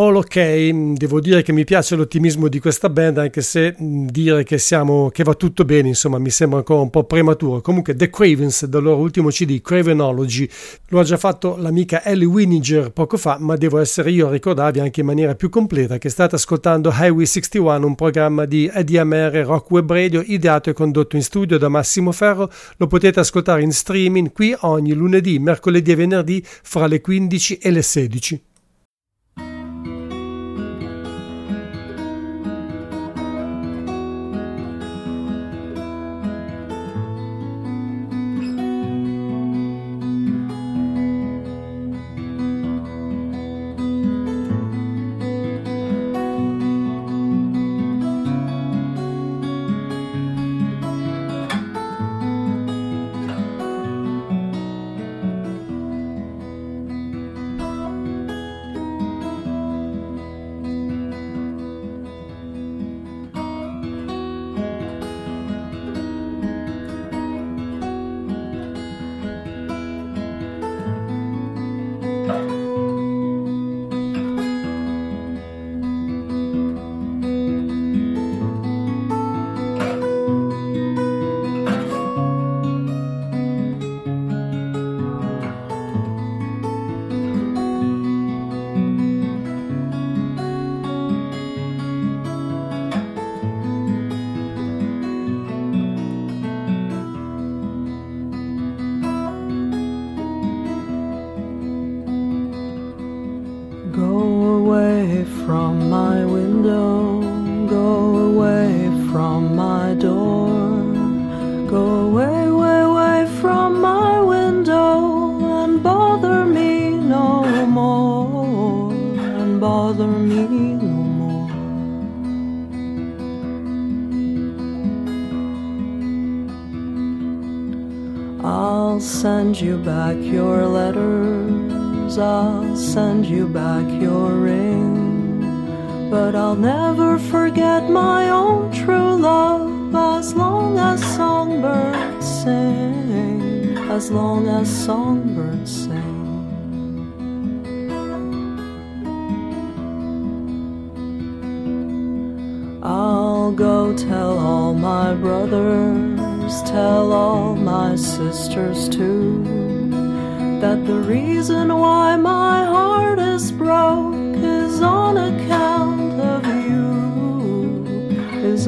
All 0.00 0.16
ok, 0.16 0.36
mh, 0.72 0.94
devo 0.94 1.20
dire 1.20 1.42
che 1.42 1.52
mi 1.52 1.64
piace 1.64 1.94
l'ottimismo 1.94 2.48
di 2.48 2.58
questa 2.58 2.88
band, 2.88 3.18
anche 3.18 3.42
se 3.42 3.74
mh, 3.76 4.06
dire 4.06 4.44
che, 4.44 4.56
siamo, 4.56 5.10
che 5.10 5.22
va 5.22 5.34
tutto 5.34 5.66
bene, 5.66 5.88
insomma, 5.88 6.16
mi 6.16 6.30
sembra 6.30 6.56
ancora 6.56 6.80
un 6.80 6.88
po' 6.88 7.04
prematuro. 7.04 7.60
Comunque, 7.60 7.94
The 7.94 8.08
Cravens, 8.08 8.64
dal 8.64 8.82
loro 8.82 8.96
ultimo 8.96 9.28
CD, 9.28 9.60
Cravenology, 9.60 10.48
lo 10.88 11.00
ha 11.00 11.02
già 11.02 11.18
fatto 11.18 11.56
l'amica 11.58 12.02
Ellie 12.02 12.24
Wininger 12.24 12.92
poco 12.92 13.18
fa, 13.18 13.36
ma 13.40 13.56
devo 13.56 13.76
essere 13.76 14.10
io 14.10 14.28
a 14.28 14.30
ricordarvi 14.30 14.80
anche 14.80 15.00
in 15.00 15.06
maniera 15.06 15.34
più 15.34 15.50
completa 15.50 15.98
che 15.98 16.08
state 16.08 16.34
ascoltando 16.34 16.90
Highway 16.90 17.26
61, 17.26 17.86
un 17.86 17.94
programma 17.94 18.46
di 18.46 18.70
EDMR 18.72 19.42
Rock 19.44 19.70
Web 19.70 19.92
Radio, 19.92 20.22
ideato 20.24 20.70
e 20.70 20.72
condotto 20.72 21.16
in 21.16 21.22
studio 21.22 21.58
da 21.58 21.68
Massimo 21.68 22.10
Ferro. 22.12 22.50
Lo 22.78 22.86
potete 22.86 23.20
ascoltare 23.20 23.60
in 23.60 23.72
streaming 23.72 24.32
qui 24.32 24.56
ogni 24.60 24.94
lunedì, 24.94 25.38
mercoledì 25.38 25.90
e 25.90 25.96
venerdì 25.96 26.42
fra 26.42 26.86
le 26.86 27.02
15 27.02 27.58
e 27.58 27.70
le 27.70 27.82
16. 27.82 28.44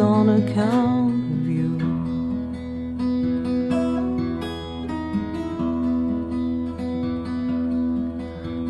On 0.02 0.28
account 0.28 1.14
of 1.32 1.48
you. 1.48 1.78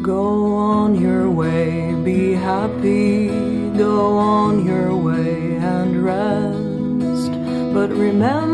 Go 0.03 0.55
on 0.55 0.95
your 0.95 1.31
way, 1.31 1.95
be 2.05 2.35
happy, 2.35 3.29
go 3.77 4.17
on 4.19 4.67
your 4.67 4.95
way 4.95 5.57
and 5.57 6.05
rest. 6.05 7.33
But 7.75 7.91
remember, 7.91 8.52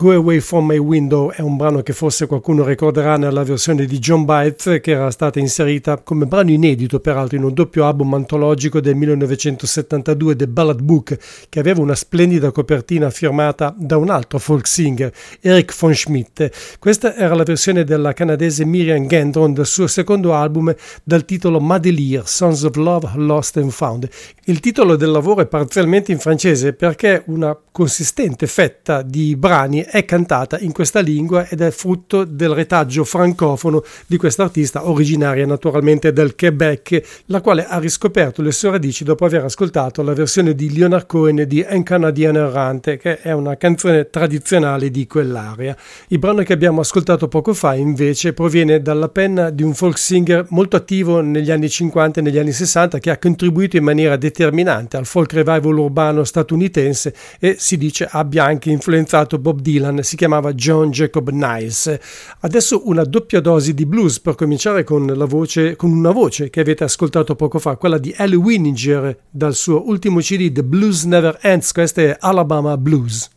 Go 0.00 0.12
Away 0.12 0.40
From 0.40 0.64
My 0.64 0.78
Window 0.78 1.30
è 1.30 1.42
un 1.42 1.58
brano 1.58 1.82
che 1.82 1.92
forse 1.92 2.24
qualcuno 2.24 2.64
ricorderà 2.64 3.18
nella 3.18 3.44
versione 3.44 3.84
di 3.84 3.98
John 3.98 4.24
Bites 4.24 4.78
che 4.80 4.92
era 4.92 5.10
stata 5.10 5.38
inserita 5.38 5.98
come 5.98 6.24
brano 6.24 6.50
inedito 6.50 7.00
peraltro 7.00 7.36
in 7.36 7.42
un 7.42 7.52
doppio 7.52 7.84
album 7.84 8.14
antologico 8.14 8.80
del 8.80 8.94
1972 8.94 10.36
The 10.36 10.48
Ballad 10.48 10.80
Book 10.80 11.18
che 11.50 11.58
aveva 11.58 11.82
una 11.82 11.94
splendida 11.94 12.50
copertina 12.50 13.10
firmata 13.10 13.74
da 13.76 13.98
un 13.98 14.08
altro 14.08 14.38
folk 14.38 14.66
singer, 14.66 15.12
Eric 15.42 15.78
von 15.78 15.94
Schmidt. 15.94 16.78
Questa 16.78 17.14
era 17.14 17.34
la 17.34 17.42
versione 17.42 17.84
della 17.84 18.14
canadese 18.14 18.64
Miriam 18.64 19.06
Gendron 19.06 19.52
del 19.52 19.66
suo 19.66 19.86
secondo 19.86 20.32
album 20.32 20.74
dal 21.04 21.26
titolo 21.26 21.60
Madelier, 21.60 22.26
Sons 22.26 22.62
of 22.62 22.74
Love 22.76 23.10
Lost 23.16 23.58
and 23.58 23.70
Found. 23.70 24.08
Il 24.44 24.60
titolo 24.60 24.96
del 24.96 25.10
lavoro 25.10 25.42
è 25.42 25.46
parzialmente 25.46 26.10
in 26.10 26.18
francese 26.18 26.72
perché 26.72 27.22
una 27.26 27.54
consistente 27.70 28.46
fetta 28.46 29.02
di 29.02 29.36
brani 29.36 29.88
è 29.90 30.04
cantata 30.04 30.56
in 30.60 30.70
questa 30.70 31.00
lingua 31.00 31.48
ed 31.48 31.60
è 31.60 31.70
frutto 31.72 32.24
del 32.24 32.50
retaggio 32.50 33.02
francofono 33.02 33.82
di 34.06 34.16
questa 34.16 34.44
artista 34.44 34.88
originaria 34.88 35.44
naturalmente 35.44 36.12
del 36.12 36.36
Quebec, 36.36 37.22
la 37.26 37.40
quale 37.40 37.66
ha 37.66 37.78
riscoperto 37.78 38.40
le 38.40 38.52
sue 38.52 38.70
radici 38.70 39.02
dopo 39.02 39.24
aver 39.24 39.44
ascoltato 39.44 40.02
la 40.02 40.12
versione 40.12 40.54
di 40.54 40.72
Leonard 40.72 41.06
Cohen 41.06 41.44
di 41.46 41.66
Un 41.68 41.82
Canadien 41.82 42.36
errante, 42.36 42.98
che 42.98 43.20
è 43.20 43.32
una 43.32 43.56
canzone 43.56 44.08
tradizionale 44.10 44.90
di 44.90 45.08
quell'area. 45.08 45.76
Il 46.08 46.20
brano 46.20 46.42
che 46.42 46.52
abbiamo 46.52 46.80
ascoltato 46.80 47.26
poco 47.26 47.52
fa 47.52 47.74
invece 47.74 48.32
proviene 48.32 48.80
dalla 48.80 49.08
penna 49.08 49.50
di 49.50 49.64
un 49.64 49.74
folk 49.74 49.98
singer 49.98 50.46
molto 50.50 50.76
attivo 50.76 51.20
negli 51.20 51.50
anni 51.50 51.68
50 51.68 52.20
e 52.20 52.22
negli 52.22 52.38
anni 52.38 52.52
60 52.52 53.00
che 53.00 53.10
ha 53.10 53.18
contribuito 53.18 53.76
in 53.76 53.82
maniera 53.82 54.16
determinante 54.16 54.96
al 54.96 55.06
folk 55.06 55.32
revival 55.32 55.78
urbano 55.78 56.22
statunitense 56.22 57.12
e 57.40 57.56
si 57.58 57.76
dice 57.76 58.06
abbia 58.08 58.44
anche 58.44 58.70
influenzato 58.70 59.38
Bob 59.38 59.60
Dylan 59.60 59.78
si 60.02 60.16
chiamava 60.16 60.52
John 60.52 60.90
Jacob 60.90 61.30
Niles. 61.30 61.98
Adesso 62.40 62.88
una 62.88 63.04
doppia 63.04 63.40
dose 63.40 63.74
di 63.74 63.86
blues 63.86 64.20
per 64.20 64.34
cominciare 64.34 64.84
con, 64.84 65.06
voce, 65.26 65.76
con 65.76 65.90
una 65.90 66.10
voce 66.10 66.50
che 66.50 66.60
avete 66.60 66.84
ascoltato 66.84 67.34
poco 67.34 67.58
fa, 67.58 67.76
quella 67.76 67.98
di 67.98 68.14
Ellie 68.16 68.36
Winninger 68.36 69.18
dal 69.30 69.54
suo 69.54 69.86
ultimo 69.86 70.20
CD 70.20 70.52
The 70.52 70.64
Blues 70.64 71.04
Never 71.04 71.38
Ends, 71.42 71.72
questa 71.72 72.02
è 72.02 72.16
Alabama 72.18 72.76
Blues. 72.76 73.28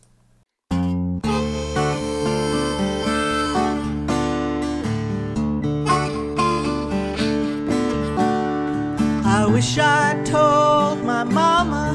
Wish 9.54 9.78
I 9.78 10.20
told 10.24 11.04
my 11.04 11.22
mama 11.22 11.94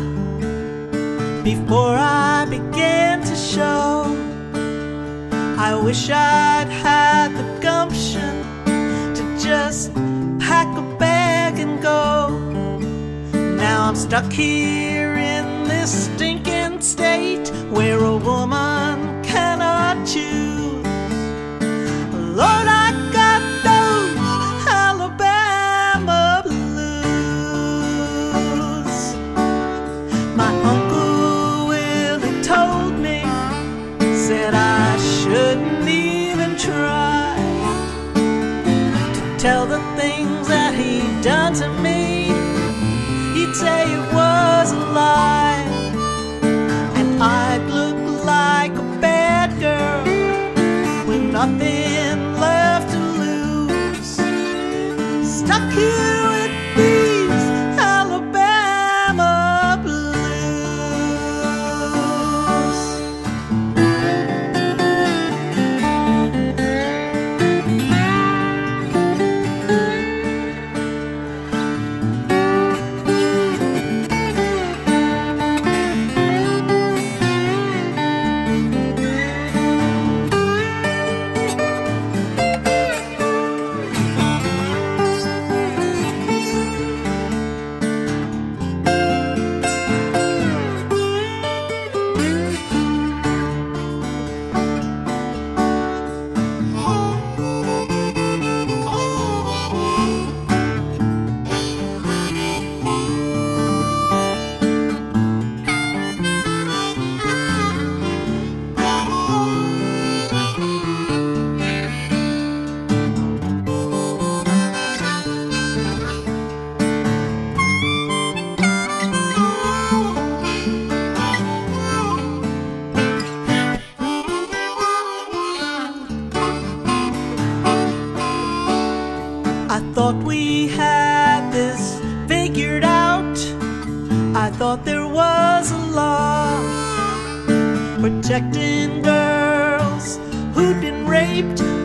before 1.44 1.94
I 1.94 2.46
began 2.50 3.22
to 3.22 3.36
show. 3.36 4.29
I 5.62 5.76
wish 5.76 6.10
I'd 6.10 6.70
had 6.70 7.36
the 7.36 7.60
gumption 7.62 8.46
to 9.14 9.38
just 9.38 9.94
pack 10.40 10.68
a 10.78 10.82
bag 10.98 11.60
and 11.60 11.82
go. 11.82 12.30
Now 13.58 13.90
I'm 13.90 13.96
stuck 13.98 14.32
here 14.32 15.16
in 15.16 15.66
this 15.66 16.06
stinking 16.06 16.80
state 16.80 17.50
where 17.72 18.02
a 18.02 18.16
woman 18.16 19.22
cannot 19.22 20.08
choose. 20.08 20.86
Lord, 22.40 22.68
I 22.70 22.79
things 40.20 40.48
that 40.50 40.74
he'd 40.74 41.22
done 41.24 41.54
to 41.54 41.70
me. 41.82 42.28
He'd 43.36 43.56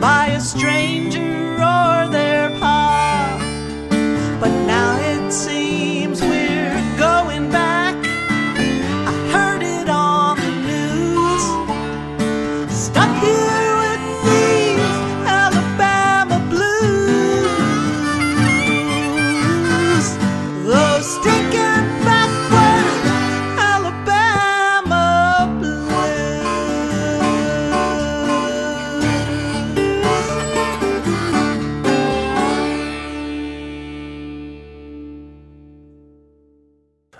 by 0.05 0.27
a 0.27 0.39
stranger 0.39 1.44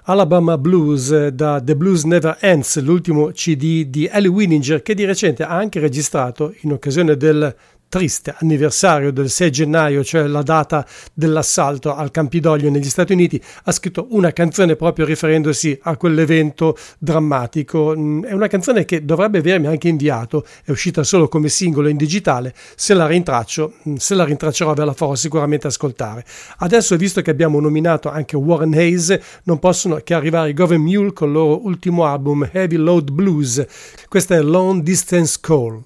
Alabama 0.07 0.55
Blues 0.55 1.09
eh, 1.09 1.31
da 1.31 1.59
The 1.59 1.75
Blues 1.75 2.03
Never 2.03 2.37
Ends, 2.39 2.79
l'ultimo 2.79 3.31
CD 3.31 3.85
di 3.85 4.05
Ellie 4.05 4.29
Winninger 4.29 4.83
che 4.83 4.93
di 4.93 5.03
recente 5.03 5.41
ha 5.41 5.55
anche 5.55 5.79
registrato 5.79 6.53
in 6.61 6.73
occasione 6.73 7.17
del 7.17 7.55
triste 7.87 8.35
anniversario 8.37 9.11
del 9.11 9.29
6 9.29 9.51
gennaio, 9.51 10.03
cioè 10.03 10.27
la 10.27 10.41
data 10.41 10.85
dell'assalto 11.13 11.95
al 11.95 12.11
Campidoglio 12.11 12.69
negli 12.69 12.89
Stati 12.89 13.13
Uniti, 13.13 13.41
ha 13.63 13.71
scritto 13.71 14.07
una 14.11 14.31
canzone 14.31 14.75
proprio 14.75 15.05
riferendosi 15.05 15.77
a 15.83 15.95
quell'evento 15.97 16.77
drammatico. 16.99 17.93
Mm, 17.95 18.23
È 18.25 18.33
una 18.33 18.47
canzone 18.47 18.85
che 18.85 19.05
dovrebbe 19.05 19.39
avermi 19.39 19.67
anche 19.67 19.87
inviato, 19.87 20.45
è 20.63 20.71
uscita 20.71 21.03
solo 21.03 21.27
come 21.27 21.49
singolo 21.49 21.87
in 21.87 21.97
digitale. 21.97 22.53
Se 22.75 22.93
la 22.93 23.07
rintraccio, 23.07 23.73
mm, 23.87 23.95
se 23.95 24.15
la 24.15 24.23
rintraccerò 24.25 24.73
ve 24.73 24.85
la 24.85 24.93
farò 24.93 25.15
sicuramente 25.15 25.67
ascoltare. 25.67 26.25
Adesso, 26.57 26.95
visto 26.97 27.21
che 27.21 27.29
abbiamo 27.31 27.59
nominato 27.59 28.09
anche 28.09 28.35
Warren 28.35 28.73
Hayes, 28.73 29.17
non 29.43 29.59
possono 29.59 29.95
che 30.03 30.13
arrivare 30.13 30.49
i 30.49 30.53
Govan 30.53 30.81
Mule 30.81 31.13
con 31.13 31.27
il 31.29 31.33
loro 31.33 31.65
ultimo 31.65 32.05
album 32.05 32.49
Heavy 32.51 32.75
Load 32.75 33.11
Blues. 33.11 33.65
Questa 34.07 34.35
è 34.35 34.41
Long 34.41 34.81
Distance 34.81 35.37
Call. 35.39 35.83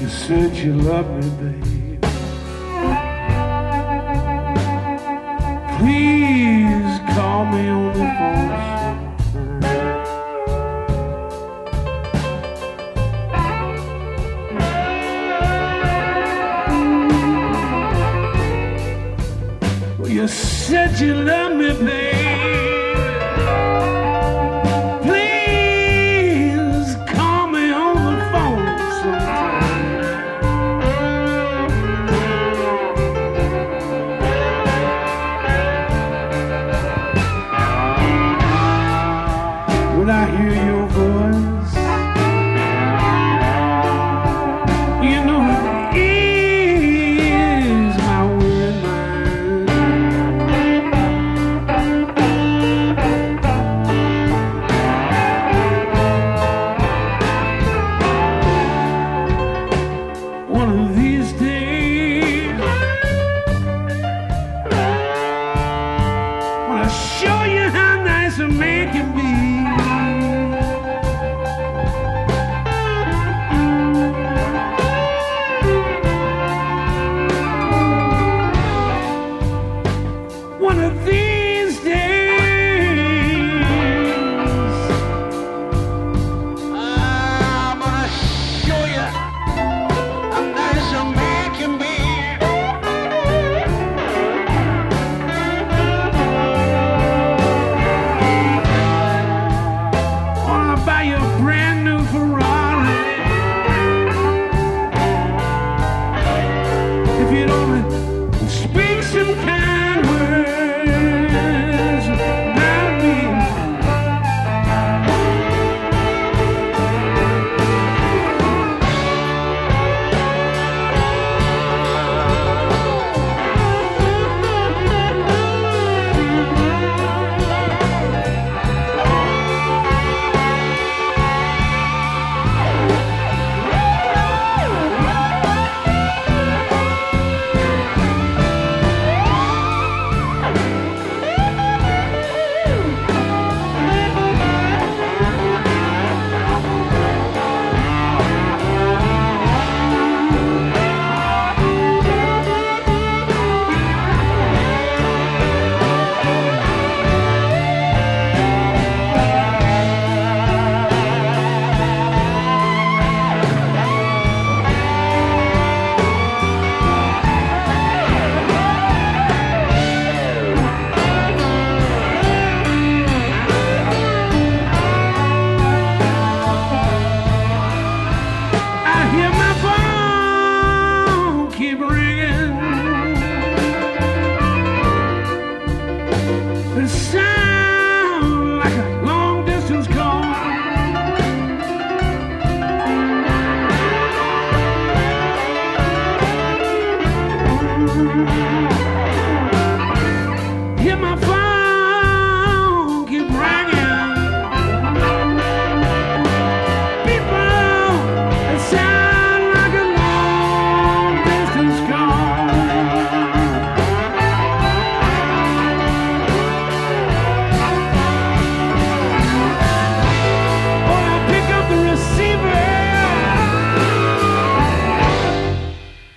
You 0.00 0.08
said 0.08 0.56
you 0.56 0.72
loved 0.72 1.10
me, 1.10 1.28
babe. 1.38 2.02
Please 5.78 7.00
call 7.14 7.44
me 7.44 7.68
on 7.68 7.92
the 7.92 8.06
phone. 8.16 8.48
sometime. 8.48 9.00
You 20.08 20.26
said 20.28 20.98
you 20.98 21.14
loved 21.14 21.56
me, 21.56 21.68
babe. 21.86 22.09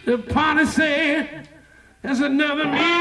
The 0.06 0.18
party 0.18 0.66
said, 0.66 1.48
"There's 2.02 2.20
another 2.20 2.66
man." 2.66 2.94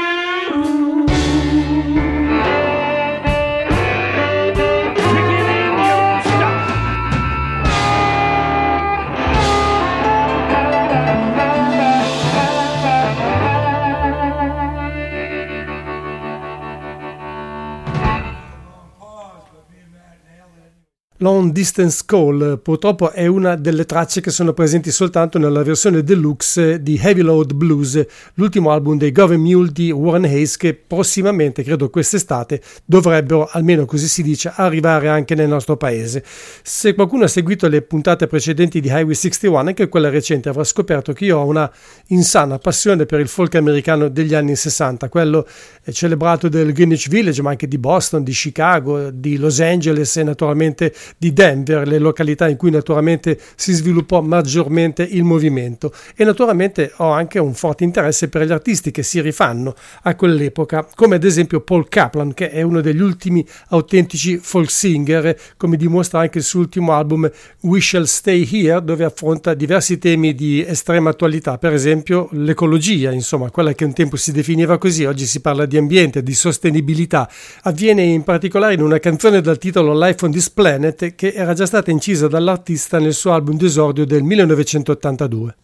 Long 21.23 21.53
Distance 21.53 22.03
Call 22.05 22.59
purtroppo 22.61 23.11
è 23.11 23.27
una 23.27 23.55
delle 23.55 23.85
tracce 23.85 24.19
che 24.19 24.29
sono 24.29 24.51
presenti 24.51 24.91
soltanto 24.91 25.39
nella 25.39 25.63
versione 25.63 26.03
deluxe 26.03 26.83
di 26.83 26.99
Heavy 27.01 27.21
Load 27.21 27.53
Blues, 27.53 28.05
l'ultimo 28.33 28.71
album 28.71 28.97
dei 28.97 29.13
Govern 29.13 29.39
Mule 29.39 29.71
di 29.71 29.89
Warren 29.89 30.25
Hayes 30.25 30.57
che 30.57 30.73
prossimamente, 30.73 31.63
credo 31.63 31.89
quest'estate, 31.89 32.61
dovrebbero, 32.83 33.47
almeno 33.49 33.85
così 33.85 34.09
si 34.09 34.21
dice, 34.21 34.51
arrivare 34.53 35.07
anche 35.07 35.33
nel 35.33 35.47
nostro 35.47 35.77
paese. 35.77 36.25
Se 36.61 36.93
qualcuno 36.93 37.23
ha 37.23 37.29
seguito 37.29 37.69
le 37.69 37.81
puntate 37.83 38.27
precedenti 38.27 38.81
di 38.81 38.89
Highway 38.89 39.15
61, 39.15 39.69
anche 39.69 39.87
quella 39.87 40.09
recente, 40.09 40.49
avrà 40.49 40.65
scoperto 40.65 41.13
che 41.13 41.23
io 41.23 41.37
ho 41.37 41.45
una 41.45 41.71
insana 42.07 42.57
passione 42.57 43.05
per 43.05 43.21
il 43.21 43.29
folk 43.29 43.55
americano 43.55 44.09
degli 44.09 44.33
anni 44.33 44.57
60, 44.57 45.07
quello 45.07 45.47
celebrato 45.89 46.49
del 46.49 46.73
Greenwich 46.73 47.07
Village, 47.07 47.41
ma 47.41 47.51
anche 47.51 47.69
di 47.69 47.77
Boston, 47.77 48.23
di 48.23 48.33
Chicago, 48.33 49.09
di 49.09 49.37
Los 49.37 49.61
Angeles 49.61 50.17
e 50.17 50.23
naturalmente 50.23 50.93
di 51.17 51.33
Denver, 51.33 51.87
le 51.87 51.99
località 51.99 52.47
in 52.47 52.57
cui 52.57 52.71
naturalmente 52.71 53.39
si 53.55 53.73
sviluppò 53.73 54.21
maggiormente 54.21 55.03
il 55.03 55.23
movimento. 55.23 55.93
E 56.15 56.23
naturalmente 56.23 56.91
ho 56.97 57.11
anche 57.11 57.39
un 57.39 57.53
forte 57.53 57.83
interesse 57.83 58.29
per 58.29 58.45
gli 58.45 58.51
artisti 58.51 58.91
che 58.91 59.03
si 59.03 59.21
rifanno 59.21 59.75
a 60.03 60.15
quell'epoca, 60.15 60.87
come 60.95 61.15
ad 61.15 61.23
esempio 61.23 61.61
Paul 61.61 61.87
Kaplan, 61.87 62.33
che 62.33 62.49
è 62.49 62.61
uno 62.61 62.81
degli 62.81 63.01
ultimi 63.01 63.45
autentici 63.69 64.37
folk 64.37 64.69
singer, 64.69 65.35
come 65.57 65.77
dimostra 65.77 66.19
anche 66.19 66.39
il 66.39 66.43
suo 66.43 66.59
ultimo 66.59 66.93
album 66.93 67.29
We 67.61 67.79
Shall 67.79 68.03
Stay 68.03 68.47
Here, 68.51 68.83
dove 68.83 69.03
affronta 69.03 69.53
diversi 69.53 69.97
temi 69.97 70.33
di 70.33 70.63
estrema 70.65 71.11
attualità, 71.11 71.57
per 71.57 71.73
esempio 71.73 72.29
l'ecologia, 72.31 73.11
insomma, 73.11 73.49
quella 73.49 73.73
che 73.73 73.85
un 73.85 73.93
tempo 73.93 74.15
si 74.15 74.31
definiva 74.31 74.77
così, 74.77 75.05
oggi 75.05 75.25
si 75.25 75.41
parla 75.41 75.65
di 75.65 75.77
ambiente, 75.77 76.23
di 76.23 76.33
sostenibilità. 76.33 77.29
Avviene 77.63 78.03
in 78.03 78.23
particolare 78.23 78.73
in 78.73 78.81
una 78.81 78.99
canzone 78.99 79.41
dal 79.41 79.57
titolo 79.57 79.97
Life 79.97 80.25
on 80.25 80.31
This 80.31 80.49
Planet 80.49 81.02
che 81.11 81.33
era 81.33 81.53
già 81.53 81.65
stata 81.65 81.91
incisa 81.91 82.27
dall'artista 82.27 82.99
nel 82.99 83.13
suo 83.13 83.33
album 83.33 83.57
d'esordio 83.57 84.05
del 84.05 84.23
1982. 84.23 85.55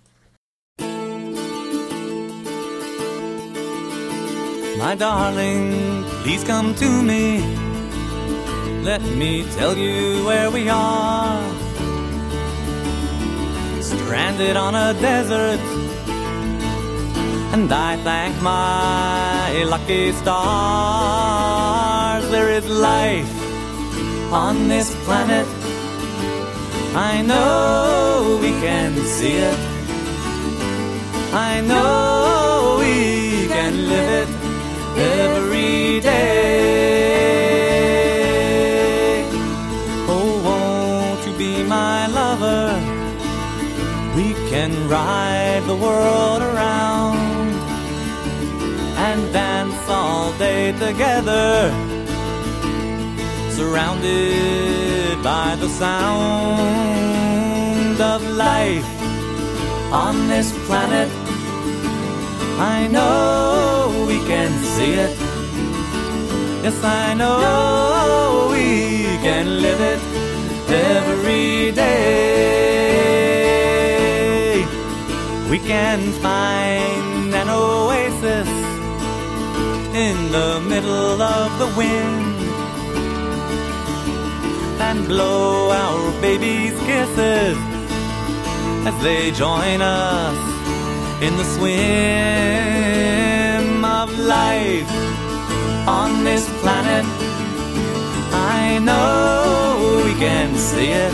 My 4.78 4.96
darling, 4.96 6.06
please 6.24 6.44
come 6.46 6.74
to 6.76 6.90
me. 7.02 7.42
Let 8.84 9.02
me 9.18 9.44
tell 9.58 9.76
you 9.78 10.24
where 10.26 10.50
we 10.50 10.70
are. 10.70 11.42
Stranded 13.82 14.56
on 14.56 14.76
a 14.76 14.94
desert, 15.02 15.60
and 17.52 17.72
I 17.72 17.98
thank 18.04 18.42
my 18.42 19.64
lucky 19.64 20.14
stars. 20.14 20.40
There 22.30 22.50
is 22.50 22.66
life 22.68 23.39
on 24.32 24.68
this 24.68 24.94
planet. 25.06 25.48
I 26.96 27.22
know 27.22 28.40
we 28.42 28.52
can 28.62 28.96
see 28.98 29.38
it. 29.38 29.60
I 31.34 31.62
know 31.62 32.78
we 32.80 33.48
can 33.48 33.88
live 33.88 34.30
it 34.30 34.30
every 34.98 36.00
day. 36.00 36.20
Oh, 40.08 40.42
won't 40.44 41.26
you 41.28 41.34
be 41.38 41.64
my 41.64 42.08
lover? 42.08 42.74
We 44.16 44.34
can 44.50 44.72
ride 44.90 45.64
the 45.66 45.76
world 45.76 46.42
around 46.42 47.18
and 48.98 49.34
dance 49.34 49.88
all 49.88 50.34
day 50.38 50.72
together, 50.74 51.72
surrounded 53.60 55.22
by 55.22 55.50
the 55.60 55.68
sound 55.68 56.80
of 58.00 58.22
life 58.48 58.90
on 59.92 60.30
this 60.30 60.50
planet. 60.66 61.10
I 62.78 62.88
know 62.88 64.06
we 64.08 64.18
can 64.32 64.52
see 64.74 64.94
it. 65.06 65.14
Yes, 66.64 66.82
I 66.84 67.14
know 67.22 68.48
we 68.56 68.70
can 69.26 69.46
live 69.66 69.82
it 69.94 70.00
every 70.96 71.74
day. 71.84 71.90
We 75.52 75.60
can 75.60 76.00
find 76.28 77.34
an 77.42 77.50
oasis 77.50 78.50
in 80.06 80.16
the 80.32 80.62
middle 80.72 81.22
of 81.22 81.50
the 81.62 81.68
wind 81.78 82.29
blow 85.10 85.72
our 85.72 86.12
babies' 86.22 86.80
kisses 86.82 87.58
as 88.86 88.96
they 89.02 89.32
join 89.32 89.82
us 89.82 90.38
in 91.26 91.36
the 91.36 91.44
swim 91.56 91.74
of 93.84 94.08
life 94.20 94.92
on 95.88 96.24
this 96.24 96.48
planet. 96.62 97.06
I 98.56 98.78
know 98.88 100.04
we 100.06 100.14
can 100.26 100.56
see 100.56 100.92
it. 101.06 101.14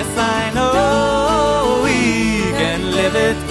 Yes, 0.00 0.12
I 0.18 0.50
know 0.56 1.82
we 1.84 2.00
can 2.58 2.80
live 2.90 3.14
it 3.14 3.49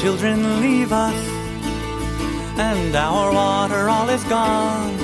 children 0.00 0.60
leave 0.62 0.92
us 0.92 1.14
and 2.56 2.96
our 2.96 3.32
water 3.34 3.90
all 3.90 4.08
is 4.08 4.24
gone, 4.24 4.96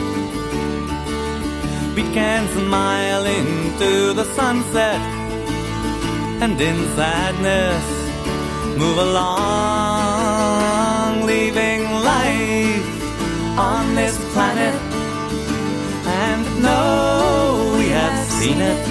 we 1.95 2.03
can 2.15 2.49
smile 2.57 3.27
into 3.27 4.15
the 4.15 4.25
sunset 4.25 5.01
and 6.41 6.59
in 6.59 6.77
sadness 6.97 7.85
move 8.79 8.97
along, 8.97 9.27
leaving 11.27 11.83
life 12.13 12.89
on 13.59 13.95
this 13.95 14.17
planet. 14.33 14.75
And 16.25 16.63
know 16.63 17.75
we 17.77 17.89
have 17.91 18.19
seen 18.39 18.61
it, 18.63 18.89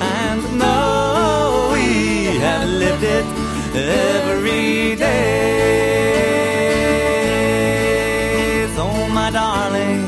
and 0.00 0.40
know 0.56 1.70
we 1.72 2.38
have 2.38 2.68
lived 2.68 3.02
it 3.02 3.45
every 3.76 4.96
day. 4.96 5.36
So, 8.74 8.84
my 9.08 9.30
darling, 9.30 10.06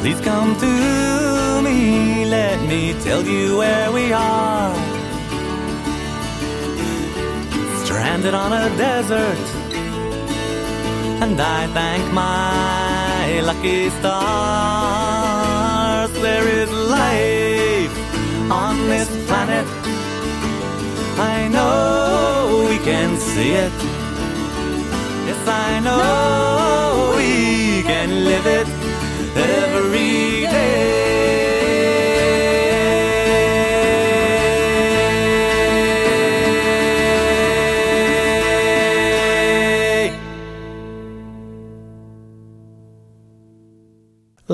please 0.00 0.20
come 0.20 0.56
to 0.56 0.66
me. 1.62 2.26
Let 2.26 2.60
me 2.68 2.94
tell 3.00 3.22
you 3.22 3.56
where 3.58 3.90
we 3.92 4.12
are. 4.12 4.74
Stranded 7.84 8.34
on 8.34 8.52
a 8.52 8.68
desert, 8.76 9.46
and 11.22 11.40
I 11.40 11.66
thank 11.68 12.12
my 12.12 13.40
lucky 13.40 13.90
stars. 13.90 15.06
There 16.20 16.48
is 16.48 16.70
life 16.70 17.96
on 18.50 18.88
this 18.88 19.08
planet. 19.26 19.85
I 21.18 21.48
know 21.48 22.66
we 22.68 22.76
can 22.78 23.16
see 23.16 23.52
it. 23.52 23.72
Yes, 25.26 25.48
I 25.48 25.80
know 25.80 27.14
we 27.16 27.82
can 27.82 28.24
live 28.24 28.46
it 28.46 28.75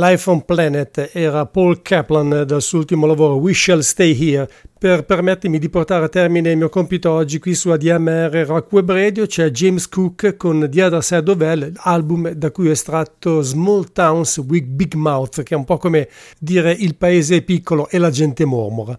Life 0.03 0.29
on 0.29 0.45
Planet 0.45 1.11
era 1.13 1.47
Paul 1.47 1.81
Kaplan 1.81 2.43
dal 2.45 2.61
suo 2.61 2.79
ultimo 2.79 3.07
lavoro 3.07 3.37
We 3.37 3.55
Shall 3.55 3.83
Stay 3.83 4.13
Here. 4.21 4.49
Per 4.77 5.05
permettermi 5.05 5.61
di 5.61 5.69
portare 5.69 6.07
a 6.07 6.09
termine 6.09 6.51
il 6.51 6.57
mio 6.57 6.69
compito 6.71 7.13
oggi 7.13 7.39
qui 7.39 7.55
su 7.55 7.71
ADMR 7.71 8.45
Rock 8.45 8.73
Web 8.73 8.91
Radio 8.91 9.27
c'è 9.27 9.51
James 9.51 9.89
Cook 9.89 10.37
con 10.37 10.67
The 10.69 10.83
Other 10.83 11.05
Side 11.05 11.31
of 11.31 11.41
Hell, 11.41 11.73
album 11.77 12.31
da 12.31 12.51
cui 12.51 12.67
ho 12.67 12.73
estratto 12.73 13.43
Small 13.43 13.93
Towns 13.93 14.39
with 14.39 14.65
Big 14.65 14.95
Mouth, 14.95 15.45
che 15.45 15.55
è 15.55 15.57
un 15.57 15.65
po' 15.65 15.79
come 15.79 16.09
dire 16.37 16.73
il 16.73 16.97
paese 16.97 17.37
è 17.37 17.43
piccolo 17.43 17.89
e 17.89 17.99
la 17.99 18.11
gente 18.11 18.45
mormora. 18.45 18.99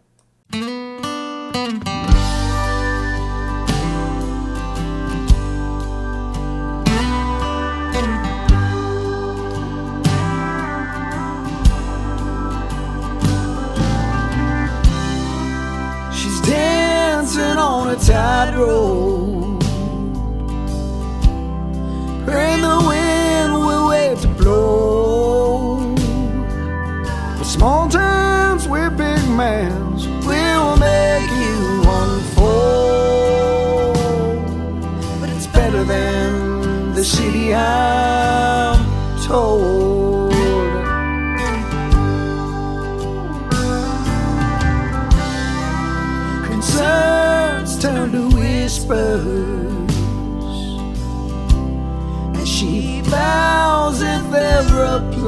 A 17.94 17.96
tightrope. 17.96 19.13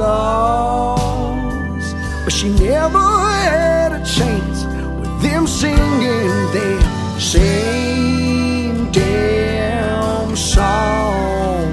Applause. 0.06 1.94
But 2.24 2.32
she 2.32 2.48
never 2.48 2.98
had 2.98 3.92
a 3.92 4.04
chance 4.04 4.64
with 5.00 5.22
them 5.22 5.46
singing 5.46 6.30
their 6.52 6.80
same 7.20 8.90
damn 8.92 10.36
song. 10.36 11.72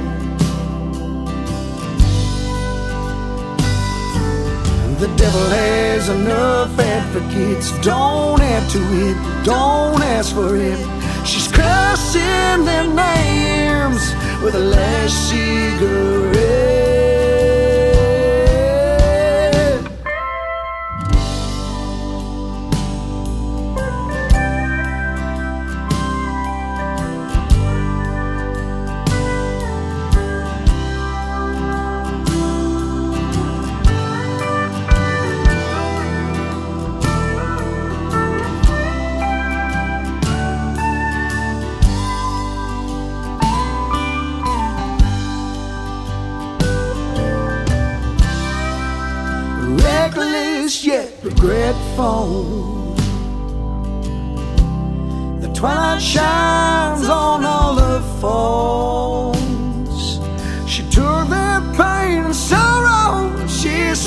The 5.00 5.10
devil 5.18 5.46
has 5.50 6.10
enough 6.10 6.80
advocates. 6.80 7.72
Don't 7.82 8.42
add 8.42 8.70
to 8.72 8.80
it, 9.06 9.18
don't 9.44 10.02
ask 10.02 10.34
for 10.34 10.56
it. 10.56 10.80
She's 11.26 11.48
cursing 11.48 12.66
their 12.66 12.88
names 12.88 14.04
with 14.44 14.56
a 14.56 14.60
last 14.60 15.30
cigarette. 15.30 16.93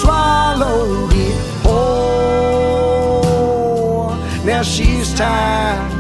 Swallowed 0.01 1.13
it 1.15 1.41
whole. 1.65 3.17
Now 4.45 4.63
she's 4.63 5.15
tired, 5.15 5.96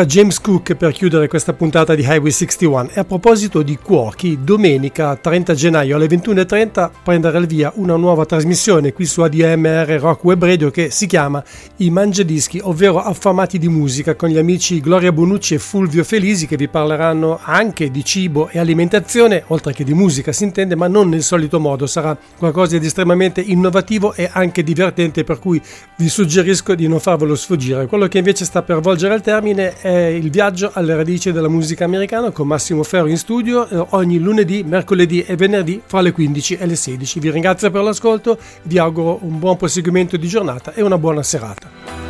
Era 0.00 0.08
James 0.08 0.40
Cook 0.40 0.76
per 0.76 0.92
chiudere 0.92 1.28
questa 1.28 1.52
puntata 1.52 1.94
di 1.94 2.00
Highway 2.00 2.30
61 2.30 2.88
e 2.94 3.00
a 3.00 3.04
proposito 3.04 3.60
di 3.60 3.76
cuochi, 3.76 4.38
domenica 4.42 5.14
30 5.14 5.52
gennaio 5.52 5.96
alle 5.96 6.06
21.30 6.06 6.90
prenderà 7.02 7.36
il 7.36 7.46
via 7.46 7.70
una 7.74 7.96
nuova 7.96 8.24
trasmissione 8.24 8.94
qui 8.94 9.04
su 9.04 9.20
ADMR 9.20 9.98
Rock 10.00 10.24
Web 10.24 10.42
Radio 10.42 10.70
che 10.70 10.88
si 10.90 11.06
chiama 11.06 11.44
I 11.76 11.90
Mangiadischi, 11.90 12.60
ovvero 12.62 12.98
affamati 13.02 13.58
di 13.58 13.68
musica 13.68 14.14
con 14.14 14.30
gli 14.30 14.38
amici 14.38 14.80
Gloria 14.80 15.12
Bonucci 15.12 15.52
e 15.52 15.58
Fulvio 15.58 16.02
Felisi 16.02 16.46
che 16.46 16.56
vi 16.56 16.68
parleranno 16.68 17.38
anche 17.42 17.90
di 17.90 18.02
cibo 18.02 18.48
e 18.48 18.58
alimentazione, 18.58 19.44
oltre 19.48 19.74
che 19.74 19.84
di 19.84 19.92
musica 19.92 20.32
si 20.32 20.44
intende, 20.44 20.76
ma 20.76 20.88
non 20.88 21.10
nel 21.10 21.22
solito 21.22 21.60
modo, 21.60 21.86
sarà 21.86 22.16
qualcosa 22.38 22.78
di 22.78 22.86
estremamente 22.86 23.42
innovativo 23.42 24.14
e 24.14 24.30
anche 24.32 24.62
divertente 24.62 25.24
per 25.24 25.38
cui 25.38 25.60
vi 25.98 26.08
suggerisco 26.08 26.74
di 26.74 26.88
non 26.88 27.00
farvelo 27.00 27.34
sfuggire. 27.34 27.86
Quello 27.86 28.08
che 28.08 28.16
invece 28.16 28.46
sta 28.46 28.62
per 28.62 28.80
volgere 28.80 29.12
al 29.12 29.20
termine 29.20 29.74
è 29.78 29.89
il 29.90 30.30
viaggio 30.30 30.70
alle 30.72 30.94
radici 30.94 31.32
della 31.32 31.48
musica 31.48 31.84
americana 31.84 32.30
con 32.30 32.46
Massimo 32.46 32.82
Ferro 32.82 33.06
in 33.06 33.16
studio 33.16 33.68
eh, 33.68 33.86
ogni 33.90 34.18
lunedì, 34.18 34.62
mercoledì 34.62 35.22
e 35.22 35.36
venerdì 35.36 35.80
fra 35.84 36.00
le 36.00 36.12
15 36.12 36.56
e 36.56 36.66
le 36.66 36.76
16. 36.76 37.20
Vi 37.20 37.30
ringrazio 37.30 37.70
per 37.70 37.82
l'ascolto, 37.82 38.38
vi 38.62 38.78
auguro 38.78 39.18
un 39.22 39.38
buon 39.38 39.56
proseguimento 39.56 40.16
di 40.16 40.28
giornata 40.28 40.72
e 40.74 40.82
una 40.82 40.98
buona 40.98 41.22
serata. 41.22 42.09